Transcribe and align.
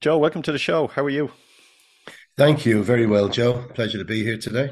Joe, 0.00 0.16
welcome 0.18 0.42
to 0.42 0.52
the 0.52 0.58
show. 0.58 0.86
How 0.86 1.04
are 1.04 1.10
you? 1.10 1.32
Thank 2.36 2.64
you. 2.64 2.84
Very 2.84 3.04
well, 3.04 3.28
Joe. 3.28 3.64
Pleasure 3.74 3.98
to 3.98 4.04
be 4.04 4.22
here 4.22 4.38
today. 4.38 4.70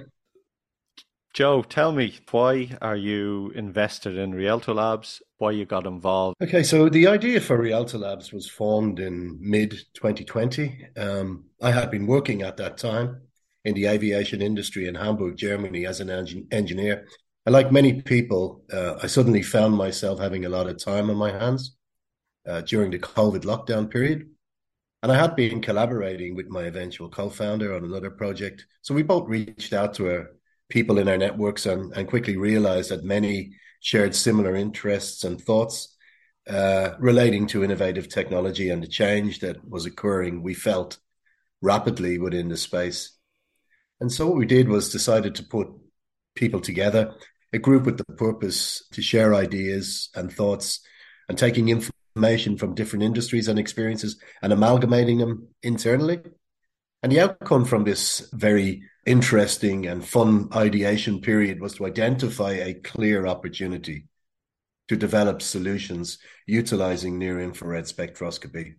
Joe, 1.34 1.62
tell 1.62 1.90
me, 1.90 2.14
why 2.30 2.76
are 2.80 2.96
you 2.96 3.50
invested 3.56 4.16
in 4.16 4.34
Rialto 4.34 4.72
Labs? 4.72 5.20
Why 5.38 5.50
you 5.50 5.64
got 5.66 5.84
involved? 5.84 6.36
Okay, 6.40 6.62
so 6.62 6.88
the 6.88 7.08
idea 7.08 7.40
for 7.40 7.58
Rialto 7.58 7.98
Labs 7.98 8.32
was 8.32 8.48
formed 8.48 9.00
in 9.00 9.36
mid 9.40 9.72
2020. 9.94 10.90
Um, 10.96 11.46
I 11.60 11.72
had 11.72 11.90
been 11.90 12.06
working 12.06 12.42
at 12.42 12.56
that 12.58 12.78
time 12.78 13.22
in 13.64 13.74
the 13.74 13.86
aviation 13.86 14.40
industry 14.40 14.86
in 14.86 14.94
Hamburg, 14.94 15.36
Germany, 15.36 15.86
as 15.86 15.98
an 15.98 16.08
engineer. 16.52 17.04
And 17.44 17.52
like 17.52 17.72
many 17.72 18.00
people, 18.00 18.62
uh, 18.72 18.94
I 19.02 19.08
suddenly 19.08 19.42
found 19.42 19.74
myself 19.74 20.20
having 20.20 20.44
a 20.44 20.50
lot 20.50 20.68
of 20.68 20.78
time 20.82 21.10
on 21.10 21.16
my 21.16 21.32
hands 21.32 21.76
uh, 22.46 22.60
during 22.60 22.92
the 22.92 23.00
COVID 23.00 23.42
lockdown 23.42 23.90
period. 23.90 24.30
And 25.02 25.12
I 25.12 25.16
had 25.16 25.36
been 25.36 25.60
collaborating 25.60 26.34
with 26.34 26.48
my 26.48 26.64
eventual 26.64 27.08
co 27.08 27.28
founder 27.30 27.74
on 27.74 27.84
another 27.84 28.10
project. 28.10 28.66
So 28.82 28.94
we 28.94 29.02
both 29.02 29.28
reached 29.28 29.72
out 29.72 29.94
to 29.94 30.04
her 30.06 30.30
people 30.68 30.98
in 30.98 31.08
our 31.08 31.18
networks 31.18 31.66
and, 31.66 31.92
and 31.96 32.08
quickly 32.08 32.36
realized 32.36 32.90
that 32.90 33.04
many 33.04 33.52
shared 33.80 34.14
similar 34.14 34.56
interests 34.56 35.22
and 35.22 35.40
thoughts 35.40 35.96
uh, 36.48 36.90
relating 36.98 37.46
to 37.48 37.64
innovative 37.64 38.08
technology 38.08 38.70
and 38.70 38.82
the 38.82 38.88
change 38.88 39.40
that 39.40 39.68
was 39.68 39.86
occurring, 39.86 40.42
we 40.42 40.54
felt 40.54 40.98
rapidly 41.60 42.18
within 42.18 42.48
the 42.48 42.56
space. 42.56 43.12
And 44.00 44.12
so 44.12 44.26
what 44.26 44.36
we 44.36 44.46
did 44.46 44.68
was 44.68 44.92
decided 44.92 45.34
to 45.36 45.42
put 45.42 45.68
people 46.34 46.60
together, 46.60 47.14
a 47.52 47.58
group 47.58 47.84
with 47.84 47.98
the 47.98 48.04
purpose 48.04 48.86
to 48.92 49.02
share 49.02 49.34
ideas 49.34 50.10
and 50.14 50.32
thoughts 50.32 50.80
and 51.28 51.36
taking 51.36 51.68
information 52.16 52.56
from 52.56 52.74
different 52.74 53.02
industries 53.02 53.46
and 53.46 53.58
experiences 53.58 54.16
and 54.40 54.50
amalgamating 54.50 55.18
them 55.18 55.48
internally. 55.62 56.18
And 57.02 57.12
the 57.12 57.20
outcome 57.20 57.66
from 57.66 57.84
this 57.84 58.26
very 58.32 58.84
interesting 59.04 59.86
and 59.86 60.02
fun 60.02 60.48
ideation 60.54 61.20
period 61.20 61.60
was 61.60 61.74
to 61.74 61.84
identify 61.84 62.52
a 62.52 62.72
clear 62.72 63.26
opportunity 63.26 64.06
to 64.88 64.96
develop 64.96 65.42
solutions 65.42 66.18
utilizing 66.46 67.18
near 67.18 67.38
infrared 67.38 67.84
spectroscopy, 67.84 68.76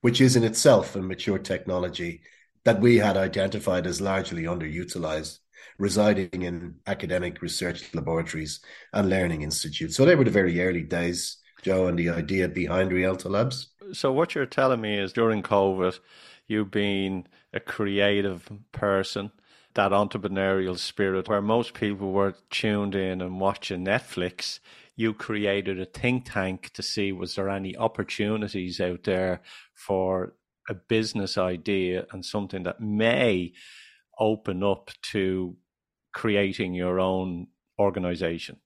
which 0.00 0.20
is 0.20 0.34
in 0.34 0.42
itself 0.42 0.96
a 0.96 1.00
mature 1.00 1.38
technology 1.38 2.22
that 2.64 2.80
we 2.80 2.96
had 2.96 3.16
identified 3.16 3.86
as 3.86 4.00
largely 4.00 4.42
underutilized, 4.44 5.38
residing 5.78 6.42
in 6.42 6.74
academic 6.88 7.40
research 7.40 7.94
laboratories 7.94 8.60
and 8.92 9.08
learning 9.08 9.42
institutes. 9.42 9.96
So 9.96 10.04
they 10.04 10.16
were 10.16 10.24
the 10.24 10.30
very 10.32 10.60
early 10.60 10.82
days, 10.82 11.36
Joe, 11.64 11.86
and 11.86 11.98
the 11.98 12.10
idea 12.10 12.48
behind 12.48 12.92
Rialto 12.92 13.30
Labs. 13.30 13.68
So 13.92 14.12
what 14.12 14.34
you're 14.34 14.46
telling 14.46 14.80
me 14.80 14.98
is 14.98 15.12
during 15.12 15.42
COVID, 15.42 15.98
you've 16.46 16.70
been 16.70 17.26
a 17.52 17.60
creative 17.60 18.50
person 18.72 19.32
that 19.74 19.90
entrepreneurial 19.90 20.78
spirit 20.78 21.28
where 21.28 21.40
most 21.40 21.74
people 21.74 22.12
were 22.12 22.34
tuned 22.50 22.94
in 22.94 23.20
and 23.20 23.40
watching 23.40 23.84
Netflix. 23.84 24.60
You 24.94 25.14
created 25.14 25.80
a 25.80 25.86
think 25.86 26.30
tank 26.30 26.70
to 26.74 26.82
see 26.82 27.10
was 27.12 27.34
there 27.34 27.48
any 27.48 27.76
opportunities 27.76 28.80
out 28.80 29.04
there 29.04 29.40
for 29.74 30.34
a 30.68 30.74
business 30.74 31.36
idea 31.36 32.06
and 32.12 32.24
something 32.24 32.62
that 32.62 32.80
may 32.80 33.52
open 34.18 34.62
up 34.62 34.90
to 35.02 35.56
creating 36.12 36.74
your 36.74 37.00
own 37.00 37.48
organization. 37.78 38.58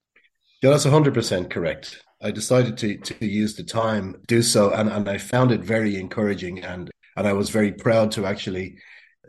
Yeah, 0.62 0.70
that's 0.70 0.84
100% 0.84 1.48
correct. 1.48 2.02
I 2.20 2.30
decided 2.30 2.76
to, 2.78 2.96
to 2.98 3.26
use 3.26 3.54
the 3.54 3.62
time, 3.62 4.16
do 4.26 4.42
so, 4.42 4.72
and, 4.72 4.88
and 4.88 5.08
I 5.08 5.18
found 5.18 5.52
it 5.52 5.60
very 5.60 5.96
encouraging. 5.96 6.60
And, 6.64 6.90
and 7.16 7.26
I 7.26 7.32
was 7.32 7.50
very 7.50 7.72
proud 7.72 8.10
to 8.12 8.26
actually 8.26 8.76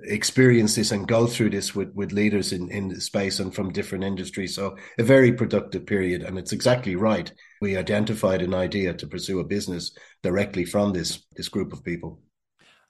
experience 0.03 0.75
this 0.75 0.91
and 0.91 1.07
go 1.07 1.27
through 1.27 1.49
this 1.49 1.75
with, 1.75 1.93
with 1.93 2.11
leaders 2.11 2.53
in, 2.53 2.71
in 2.71 2.87
the 2.87 3.01
space 3.01 3.39
and 3.39 3.53
from 3.53 3.71
different 3.71 4.03
industries. 4.03 4.55
So 4.55 4.77
a 4.97 5.03
very 5.03 5.33
productive 5.33 5.85
period. 5.85 6.23
And 6.23 6.37
it's 6.37 6.53
exactly 6.53 6.95
right. 6.95 7.31
We 7.61 7.77
identified 7.77 8.41
an 8.41 8.53
idea 8.53 8.93
to 8.93 9.07
pursue 9.07 9.39
a 9.39 9.43
business 9.43 9.91
directly 10.23 10.65
from 10.65 10.93
this, 10.93 11.25
this 11.35 11.49
group 11.49 11.73
of 11.73 11.83
people. 11.83 12.21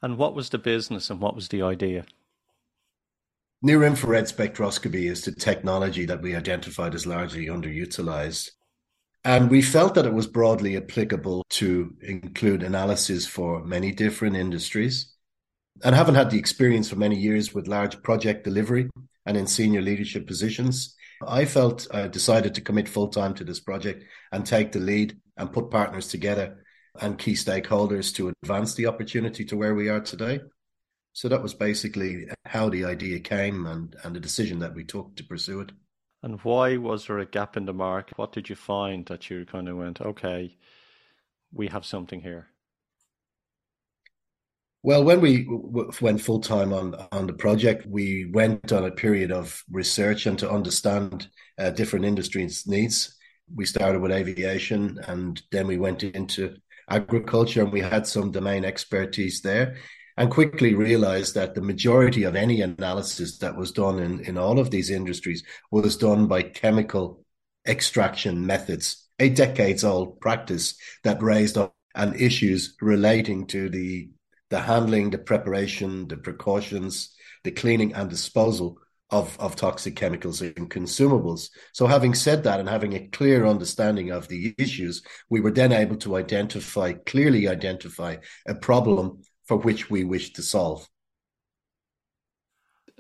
And 0.02 0.18
what 0.18 0.36
was 0.36 0.50
the 0.50 0.60
business 0.60 1.10
and 1.10 1.20
what 1.20 1.36
was 1.36 1.50
the 1.50 1.62
idea? 1.62 2.06
Near 3.62 3.84
infrared 3.84 4.26
spectroscopy 4.26 5.10
is 5.10 5.26
the 5.26 5.34
technology 5.34 6.06
that 6.06 6.22
we 6.22 6.36
identified 6.36 6.96
as 6.96 7.06
largely 7.06 7.48
underutilized. 7.48 8.52
And 9.26 9.50
we 9.50 9.62
felt 9.62 9.96
that 9.96 10.06
it 10.06 10.14
was 10.14 10.28
broadly 10.28 10.78
applicable 10.78 11.46
to 11.50 11.94
include 12.02 12.64
analysis 12.64 13.28
for 13.28 13.64
many 13.64 13.92
different 13.92 14.38
industries 14.38 15.14
and 15.84 15.96
having 15.96 16.16
had 16.16 16.30
the 16.30 16.40
experience 16.40 16.90
for 16.90 16.98
many 16.98 17.16
years 17.16 17.54
with 17.54 17.68
large 17.68 18.02
project 18.02 18.44
delivery 18.44 18.90
and 19.26 19.38
in 19.38 19.48
senior 19.48 19.82
leadership 19.82 20.28
positions, 20.28 20.96
I 21.26 21.46
felt 21.46 21.88
I 21.94 22.08
decided 22.08 22.56
to 22.56 22.62
commit 22.62 22.90
full 22.90 23.10
time 23.10 23.34
to 23.36 23.44
this 23.44 23.60
project 23.60 24.04
and 24.32 24.46
take 24.46 24.72
the 24.72 24.80
lead 24.80 25.18
and 25.38 25.52
put 25.52 25.72
partners 25.72 26.08
together 26.08 26.64
and 27.00 27.18
key 27.18 27.34
stakeholders 27.34 28.14
to 28.16 28.34
advance 28.44 28.74
the 28.74 28.88
opportunity 28.88 29.46
to 29.46 29.58
where 29.58 29.76
we 29.76 29.90
are 29.90 30.02
today. 30.02 30.42
So 31.14 31.30
that 31.30 31.42
was 31.42 31.54
basically 31.54 32.28
how 32.46 32.70
the 32.70 32.86
idea 32.86 33.20
came 33.20 33.66
and, 33.66 33.96
and 34.04 34.16
the 34.16 34.20
decision 34.20 34.60
that 34.60 34.76
we 34.76 34.84
took 34.84 35.16
to 35.16 35.24
pursue 35.24 35.62
it. 35.62 35.72
And 36.22 36.40
why 36.42 36.78
was 36.78 37.08
there 37.08 37.20
a 37.20 37.26
gap 37.26 37.56
in 37.56 37.66
the 37.66 37.74
market? 37.74 38.18
What 38.18 38.34
did 38.34 38.50
you 38.50 38.56
find 38.56 39.06
that 39.06 39.30
you 39.30 39.46
kind 39.46 39.70
of 39.70 39.78
went, 39.78 40.02
okay, 40.02 40.58
we 41.54 41.68
have 41.68 41.86
something 41.86 42.22
here? 42.22 42.48
Well, 44.82 45.04
when 45.04 45.20
we 45.20 45.46
went 46.02 46.22
full 46.22 46.40
time 46.40 46.72
on 46.72 46.96
on 47.12 47.28
the 47.28 47.34
project, 47.34 47.86
we 47.86 48.30
went 48.32 48.72
on 48.72 48.86
a 48.86 48.92
period 48.92 49.32
of 49.32 49.62
research 49.70 50.26
and 50.26 50.40
to 50.40 50.50
understand 50.50 51.28
uh, 51.58 51.72
different 51.72 52.06
industries' 52.06 52.66
needs. 52.66 53.18
We 53.54 53.66
started 53.66 54.02
with 54.02 54.12
aviation, 54.12 55.00
and 55.08 55.42
then 55.52 55.68
we 55.68 55.78
went 55.78 56.04
into 56.04 56.56
agriculture, 56.90 57.62
and 57.62 57.74
we 57.74 57.82
had 57.82 58.08
some 58.08 58.32
domain 58.32 58.64
expertise 58.64 59.42
there, 59.42 59.76
and 60.20 60.30
quickly 60.30 60.76
realized 60.76 61.34
that 61.34 61.56
the 61.56 61.62
majority 61.62 62.24
of 62.24 62.36
any 62.36 62.60
analysis 62.60 63.38
that 63.38 63.56
was 63.56 63.72
done 63.72 64.00
in 64.00 64.20
in 64.20 64.38
all 64.38 64.60
of 64.60 64.70
these 64.70 64.90
industries 64.90 65.44
was 65.72 65.96
done 65.96 66.28
by 66.28 66.44
chemical 66.44 67.24
extraction 67.66 68.46
methods, 68.46 69.08
a 69.18 69.30
decades 69.30 69.86
old 69.86 70.20
practice 70.20 70.76
that 71.06 71.24
raised 71.24 71.58
up 71.58 71.74
and 71.96 72.20
issues 72.20 72.76
relating 72.82 73.48
to 73.48 73.70
the 73.70 74.10
the 74.50 74.60
handling, 74.60 75.10
the 75.10 75.18
preparation, 75.18 76.08
the 76.10 76.18
precautions, 76.18 77.16
the 77.46 77.52
cleaning 77.52 77.94
and 77.94 78.10
disposal 78.10 78.78
of, 79.12 79.40
of 79.40 79.56
toxic 79.56 79.96
chemicals 79.96 80.42
and 80.42 80.70
consumables. 80.70 81.50
So, 81.72 81.88
having 81.88 82.14
said 82.14 82.44
that 82.44 82.60
and 82.60 82.68
having 82.68 82.94
a 82.94 83.08
clear 83.08 83.46
understanding 83.46 84.12
of 84.12 84.28
the 84.28 84.54
issues, 84.58 85.02
we 85.30 85.40
were 85.40 85.52
then 85.52 85.72
able 85.72 85.96
to 85.98 86.18
identify, 86.18 86.94
clearly 86.94 87.48
identify 87.48 88.18
a 88.48 88.56
problem 88.56 89.22
for 89.50 89.58
which 89.58 89.90
we 89.90 90.04
wish 90.04 90.32
to 90.34 90.44
solve. 90.44 90.88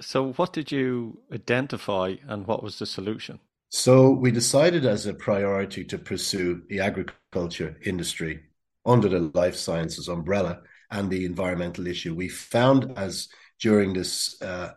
So, 0.01 0.33
what 0.33 0.51
did 0.51 0.71
you 0.71 1.21
identify 1.31 2.15
and 2.27 2.47
what 2.47 2.63
was 2.63 2.79
the 2.79 2.87
solution? 2.87 3.39
So, 3.69 4.09
we 4.09 4.31
decided 4.31 4.83
as 4.83 5.05
a 5.05 5.13
priority 5.13 5.83
to 5.85 5.99
pursue 5.99 6.63
the 6.67 6.79
agriculture 6.79 7.77
industry 7.85 8.39
under 8.83 9.07
the 9.07 9.29
life 9.35 9.55
sciences 9.55 10.07
umbrella 10.07 10.61
and 10.89 11.11
the 11.11 11.23
environmental 11.23 11.85
issue. 11.85 12.15
We 12.15 12.29
found 12.29 12.97
as 12.97 13.27
during 13.59 13.93
this 13.93 14.41
uh, 14.41 14.71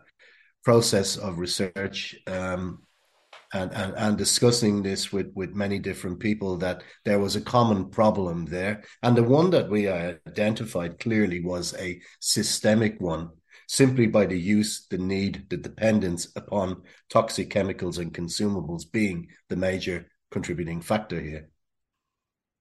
process 0.63 1.17
of 1.17 1.39
research 1.39 2.15
um, 2.27 2.82
and, 3.53 3.71
and, 3.73 3.93
and 3.95 4.17
discussing 4.17 4.81
this 4.81 5.13
with, 5.13 5.31
with 5.35 5.55
many 5.55 5.79
different 5.79 6.19
people 6.19 6.57
that 6.57 6.83
there 7.05 7.19
was 7.19 7.35
a 7.35 7.41
common 7.41 7.89
problem 7.89 8.45
there. 8.45 8.83
And 9.03 9.15
the 9.15 9.23
one 9.23 9.51
that 9.51 9.69
we 9.69 9.87
identified 9.87 10.99
clearly 10.99 11.39
was 11.39 11.75
a 11.75 12.01
systemic 12.19 12.99
one, 12.99 13.29
simply 13.67 14.07
by 14.07 14.25
the 14.25 14.39
use, 14.39 14.87
the 14.89 14.97
need, 14.97 15.45
the 15.49 15.57
dependence 15.57 16.27
upon 16.35 16.81
toxic 17.09 17.51
chemicals 17.51 17.99
and 17.99 18.13
consumables 18.13 18.91
being 18.91 19.27
the 19.49 19.55
major 19.55 20.07
contributing 20.31 20.81
factor 20.81 21.21
here. 21.21 21.49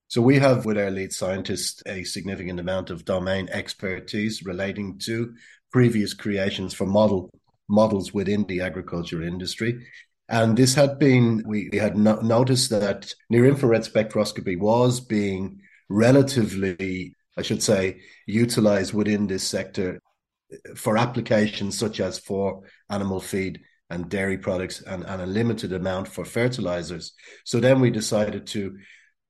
So 0.09 0.21
we 0.21 0.39
have 0.41 0.67
with 0.67 0.77
our 0.77 0.91
lead 0.91 1.15
scientist 1.15 1.83
a 1.87 2.05
significant 2.05 2.61
amount 2.61 2.91
of 2.91 3.07
domain 3.07 3.49
expertise 3.51 4.45
relating 4.45 4.99
to 5.05 5.33
previous 5.73 6.13
creations 6.13 6.75
for 6.75 6.87
model 6.87 7.31
models 7.67 8.13
within 8.13 8.45
the 8.45 8.61
agriculture 8.61 9.23
industry. 9.23 9.87
And 10.33 10.57
this 10.57 10.75
had 10.75 10.99
been, 10.99 11.43
we, 11.47 11.69
we 11.71 11.77
had 11.77 11.95
no, 11.95 12.17
noticed 12.17 12.71
that 12.71 13.13
near 13.29 13.45
infrared 13.45 13.83
spectroscopy 13.83 14.59
was 14.59 14.99
being 14.99 15.61
relatively, 15.91 17.15
I 17.37 17.43
should 17.43 17.63
say, 17.63 18.01
utilized 18.27 18.95
within 18.95 19.27
this 19.27 19.47
sector 19.47 20.01
for 20.75 20.97
applications 20.97 21.79
such 21.79 22.01
as 22.01 22.19
for 22.19 22.63
animal 22.89 23.21
feed 23.21 23.61
and 23.91 24.09
dairy 24.09 24.39
products 24.39 24.81
and, 24.81 25.05
and 25.05 25.21
a 25.21 25.27
limited 25.27 25.75
amount 25.75 26.09
for 26.09 26.25
fertilizers. 26.25 27.13
So 27.45 27.61
then 27.61 27.79
we 27.79 27.91
decided 27.91 28.47
to 28.49 28.79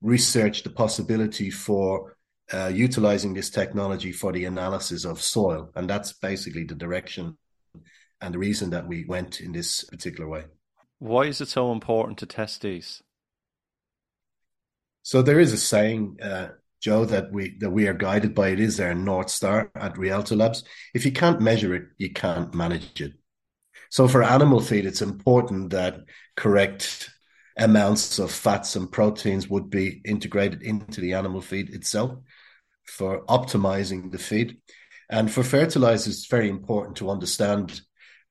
research 0.01 0.63
the 0.63 0.69
possibility 0.69 1.49
for 1.49 2.15
uh, 2.53 2.71
utilizing 2.73 3.33
this 3.33 3.49
technology 3.49 4.13
for 4.13 4.31
the 4.31 4.45
analysis 4.45 5.03
of 5.03 5.21
soil. 5.21 5.69
And 5.75 5.89
that's 5.89 6.13
basically 6.13 6.63
the 6.63 6.75
direction 6.75 7.37
and 8.21 8.33
the 8.33 8.39
reason 8.39 8.69
that 8.69 8.87
we 8.87 9.03
went 9.05 9.41
in 9.41 9.51
this 9.51 9.83
particular 9.83 10.29
way. 10.29 10.45
Why 11.03 11.25
is 11.25 11.41
it 11.41 11.49
so 11.49 11.73
important 11.73 12.19
to 12.19 12.25
test 12.25 12.61
these? 12.61 13.03
So 15.01 15.21
there 15.21 15.41
is 15.41 15.51
a 15.51 15.57
saying, 15.57 16.19
uh, 16.21 16.51
Joe, 16.79 17.03
that 17.03 17.29
we 17.29 17.57
that 17.57 17.71
we 17.71 17.89
are 17.89 17.93
guided 17.93 18.33
by. 18.33 18.51
It 18.51 18.61
is 18.61 18.79
our 18.79 18.95
north 18.95 19.29
star 19.29 19.69
at 19.75 19.97
Rialto 19.97 20.37
Labs. 20.37 20.63
If 20.93 21.03
you 21.03 21.11
can't 21.11 21.41
measure 21.41 21.75
it, 21.75 21.87
you 21.97 22.13
can't 22.13 22.55
manage 22.55 23.01
it. 23.01 23.15
So 23.89 24.07
for 24.07 24.23
animal 24.23 24.61
feed, 24.61 24.85
it's 24.85 25.01
important 25.01 25.71
that 25.71 26.05
correct 26.37 27.09
amounts 27.57 28.17
of 28.17 28.31
fats 28.31 28.77
and 28.77 28.89
proteins 28.89 29.49
would 29.49 29.69
be 29.69 29.99
integrated 30.05 30.63
into 30.63 31.01
the 31.01 31.15
animal 31.15 31.41
feed 31.41 31.71
itself 31.71 32.17
for 32.85 33.25
optimizing 33.25 34.09
the 34.09 34.17
feed. 34.17 34.61
And 35.09 35.29
for 35.29 35.43
fertilizers, 35.43 36.15
it's 36.15 36.27
very 36.27 36.47
important 36.47 36.95
to 36.97 37.09
understand 37.09 37.81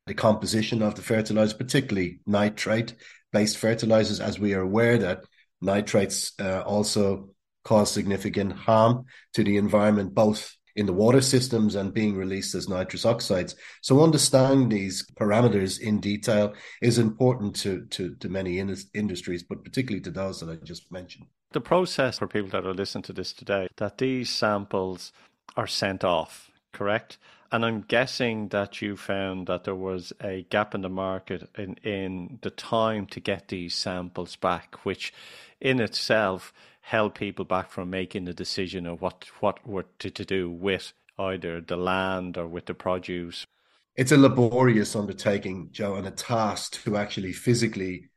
the 0.06 0.14
composition 0.14 0.82
of 0.82 0.94
the 0.94 1.02
fertilizer, 1.02 1.56
particularly 1.56 2.20
nitrate 2.26 2.94
based 3.32 3.56
fertilizers, 3.56 4.20
as 4.20 4.38
we 4.38 4.54
are 4.54 4.60
aware 4.60 4.98
that 4.98 5.24
nitrates 5.60 6.32
uh, 6.40 6.62
also 6.66 7.30
cause 7.64 7.90
significant 7.90 8.52
harm 8.52 9.04
to 9.34 9.44
the 9.44 9.56
environment, 9.56 10.14
both 10.14 10.54
in 10.74 10.86
the 10.86 10.92
water 10.92 11.20
systems 11.20 11.74
and 11.74 11.92
being 11.92 12.16
released 12.16 12.54
as 12.54 12.68
nitrous 12.68 13.04
oxides. 13.04 13.54
So 13.82 14.02
understanding 14.02 14.68
these 14.68 15.06
parameters 15.20 15.80
in 15.80 16.00
detail 16.00 16.54
is 16.80 16.98
important 16.98 17.54
to, 17.56 17.84
to, 17.90 18.14
to 18.16 18.28
many 18.28 18.58
in- 18.58 18.74
industries, 18.94 19.42
but 19.42 19.64
particularly 19.64 20.00
to 20.02 20.10
those 20.10 20.40
that 20.40 20.50
I 20.50 20.56
just 20.64 20.90
mentioned. 20.90 21.26
The 21.52 21.60
process 21.60 22.18
for 22.18 22.26
people 22.26 22.50
that 22.50 22.66
are 22.66 22.74
listening 22.74 23.02
to 23.04 23.12
this 23.12 23.32
today, 23.32 23.68
that 23.76 23.98
these 23.98 24.30
samples 24.30 25.12
are 25.56 25.66
sent 25.66 26.04
off, 26.04 26.50
correct? 26.72 27.18
And 27.50 27.66
I'm 27.66 27.82
guessing 27.82 28.48
that 28.48 28.80
you 28.80 28.96
found 28.96 29.46
that 29.46 29.64
there 29.64 29.74
was 29.74 30.12
a 30.22 30.46
gap 30.48 30.74
in 30.74 30.80
the 30.80 30.88
market 30.88 31.50
in, 31.56 31.74
in 31.82 32.38
the 32.40 32.50
time 32.50 33.06
to 33.06 33.20
get 33.20 33.48
these 33.48 33.74
samples 33.74 34.36
back, 34.36 34.76
which 34.84 35.12
in 35.60 35.78
itself 35.80 36.52
held 36.80 37.14
people 37.14 37.44
back 37.44 37.70
from 37.70 37.90
making 37.90 38.24
the 38.24 38.34
decision 38.34 38.86
of 38.86 39.02
what, 39.02 39.26
what 39.40 39.66
were 39.66 39.84
to, 39.98 40.10
to 40.10 40.24
do 40.24 40.50
with 40.50 40.92
either 41.18 41.60
the 41.60 41.76
land 41.76 42.38
or 42.38 42.46
with 42.46 42.66
the 42.66 42.74
produce. 42.74 43.46
It's 43.94 44.12
a 44.12 44.16
laborious 44.16 44.96
undertaking, 44.96 45.68
Joe, 45.70 45.96
and 45.96 46.06
a 46.06 46.10
task 46.10 46.82
to 46.84 46.96
actually 46.96 47.34
physically 47.34 48.08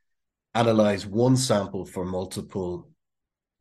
analyze 0.54 1.06
one 1.06 1.36
sample 1.36 1.84
for 1.84 2.06
multiple 2.06 2.88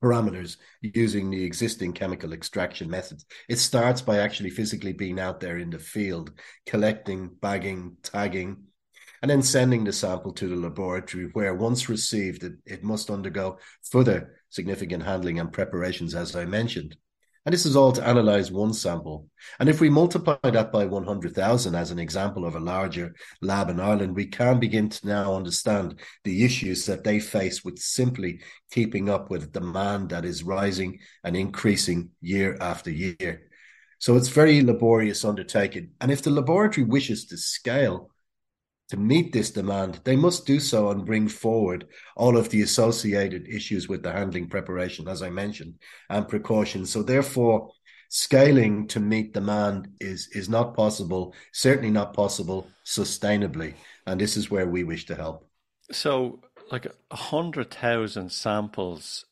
parameters 0.05 0.57
using 0.81 1.31
the 1.31 1.43
existing 1.43 1.91
chemical 1.93 2.33
extraction 2.33 2.87
methods. 2.89 3.25
It 3.49 3.57
starts 3.57 4.01
by 4.01 4.19
actually 4.19 4.51
physically 4.51 4.93
being 4.93 5.19
out 5.19 5.39
there 5.39 5.57
in 5.57 5.71
the 5.71 5.79
field, 5.79 6.31
collecting, 6.67 7.31
bagging, 7.41 7.97
tagging, 8.03 8.57
and 9.23 9.31
then 9.31 9.41
sending 9.41 9.83
the 9.83 9.91
sample 9.91 10.31
to 10.33 10.47
the 10.47 10.55
laboratory 10.55 11.29
where 11.33 11.55
once 11.55 11.89
received 11.89 12.43
it, 12.43 12.53
it 12.65 12.83
must 12.83 13.09
undergo 13.09 13.57
further 13.89 14.35
significant 14.49 15.01
handling 15.01 15.39
and 15.39 15.51
preparations 15.51 16.13
as 16.13 16.35
I 16.35 16.45
mentioned. 16.45 16.95
And 17.45 17.53
this 17.53 17.67
is 17.67 17.75
all 17.75 17.91
to 17.91 18.07
analyze 18.07 18.51
one 18.51 18.73
sample. 18.73 19.27
And 19.59 19.69
if 19.69 19.79
we 19.79 19.87
multiply 19.87 20.37
that 20.41 20.71
by 20.71 20.85
100,000 20.85 21.75
as 21.75 21.91
an 21.91 21.99
example 21.99 22.43
of 22.43 22.55
a 22.55 22.59
larger 22.59 23.13
lab 23.39 23.69
in 23.69 23.79
Ireland, 23.79 24.15
we 24.15 24.25
can 24.25 24.59
begin 24.59 24.89
to 24.89 25.07
now 25.07 25.35
understand 25.35 25.99
the 26.23 26.43
issues 26.43 26.87
that 26.87 27.03
they 27.03 27.19
face 27.19 27.63
with 27.63 27.77
simply 27.77 28.41
keeping 28.71 29.09
up 29.09 29.29
with 29.29 29.51
demand 29.51 30.09
that 30.09 30.25
is 30.25 30.41
rising 30.41 30.97
and 31.23 31.35
increasing 31.35 32.09
year 32.19 32.57
after 32.59 32.89
year. 32.89 33.43
So 33.99 34.15
it's 34.15 34.29
very 34.29 34.63
laborious 34.63 35.23
undertaking. 35.23 35.91
And 36.01 36.11
if 36.11 36.23
the 36.23 36.31
laboratory 36.31 36.85
wishes 36.85 37.25
to 37.27 37.37
scale, 37.37 38.09
to 38.89 38.97
meet 38.97 39.33
this 39.33 39.51
demand, 39.51 39.99
they 40.03 40.15
must 40.15 40.45
do 40.45 40.59
so 40.59 40.91
and 40.91 41.05
bring 41.05 41.27
forward 41.27 41.87
all 42.15 42.37
of 42.37 42.49
the 42.49 42.61
associated 42.61 43.47
issues 43.47 43.87
with 43.87 44.03
the 44.03 44.11
handling 44.11 44.47
preparation, 44.47 45.07
as 45.07 45.21
I 45.21 45.29
mentioned, 45.29 45.75
and 46.09 46.27
precautions. 46.27 46.91
So 46.91 47.01
therefore, 47.01 47.71
scaling 48.09 48.87
to 48.87 48.99
meet 48.99 49.33
demand 49.33 49.89
is 49.99 50.29
is 50.33 50.49
not 50.49 50.75
possible, 50.75 51.33
certainly 51.51 51.89
not 51.89 52.13
possible 52.13 52.67
sustainably. 52.85 53.73
And 54.05 54.21
this 54.21 54.37
is 54.37 54.51
where 54.51 54.67
we 54.67 54.83
wish 54.83 55.05
to 55.07 55.15
help. 55.15 55.47
So 55.91 56.41
like 56.71 56.87
a 57.11 57.15
hundred 57.15 57.71
thousand 57.71 58.31
samples 58.31 59.25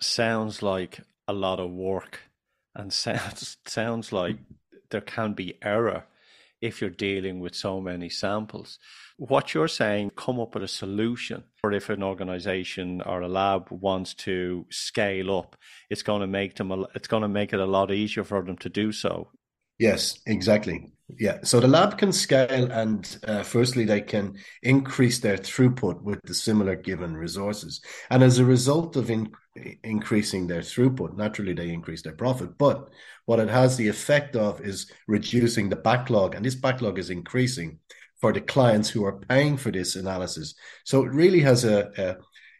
sounds 0.00 0.62
like 0.62 1.00
a 1.28 1.32
lot 1.32 1.60
of 1.60 1.70
work 1.70 2.20
and 2.74 2.92
sounds 3.04 3.58
sounds 3.66 4.12
like 4.12 4.38
there 4.90 5.00
can 5.02 5.34
be 5.34 5.58
error 5.62 6.04
if 6.60 6.80
you're 6.80 6.90
dealing 6.90 7.40
with 7.40 7.54
so 7.54 7.80
many 7.80 8.08
samples. 8.08 8.78
What 9.16 9.54
you're 9.54 9.68
saying, 9.68 10.12
come 10.16 10.40
up 10.40 10.54
with 10.54 10.64
a 10.64 10.68
solution, 10.68 11.44
or 11.62 11.72
if 11.72 11.90
an 11.90 12.02
organization 12.02 13.02
or 13.02 13.22
a 13.22 13.28
lab 13.28 13.68
wants 13.70 14.14
to 14.14 14.66
scale 14.70 15.36
up, 15.36 15.56
it's 15.90 16.02
going 16.02 16.20
to 16.20 16.26
make 16.26 16.56
them, 16.56 16.86
it's 16.94 17.08
going 17.08 17.22
to 17.22 17.28
make 17.28 17.52
it 17.52 17.60
a 17.60 17.66
lot 17.66 17.90
easier 17.90 18.24
for 18.24 18.42
them 18.42 18.56
to 18.58 18.68
do 18.68 18.92
so. 18.92 19.28
Yes, 19.78 20.18
exactly. 20.26 20.92
Yeah. 21.18 21.38
So 21.42 21.58
the 21.58 21.68
lab 21.68 21.98
can 21.98 22.12
scale, 22.12 22.70
and 22.70 23.18
uh, 23.26 23.42
firstly, 23.42 23.84
they 23.84 24.02
can 24.02 24.36
increase 24.62 25.18
their 25.18 25.38
throughput 25.38 26.02
with 26.02 26.20
the 26.22 26.34
similar 26.34 26.76
given 26.76 27.16
resources. 27.16 27.80
And 28.10 28.22
as 28.22 28.38
a 28.38 28.44
result 28.44 28.96
of 28.96 29.10
increasing 29.84 30.46
their 30.46 30.60
throughput, 30.60 31.16
naturally, 31.16 31.52
they 31.52 31.70
increase 31.70 32.02
their 32.02 32.14
profit. 32.14 32.56
But 32.58 32.90
what 33.26 33.40
it 33.40 33.48
has 33.48 33.76
the 33.76 33.88
effect 33.88 34.36
of 34.36 34.60
is 34.60 34.90
reducing 35.06 35.68
the 35.68 35.76
backlog, 35.76 36.34
and 36.34 36.44
this 36.44 36.54
backlog 36.54 36.98
is 36.98 37.10
increasing 37.10 37.78
for 38.20 38.32
the 38.32 38.40
clients 38.40 38.88
who 38.88 39.04
are 39.04 39.20
paying 39.20 39.56
for 39.56 39.70
this 39.70 39.96
analysis. 39.96 40.54
So 40.84 41.04
it 41.04 41.12
really 41.12 41.40
has 41.40 41.64
a, 41.64 41.90
a, 41.96 42.16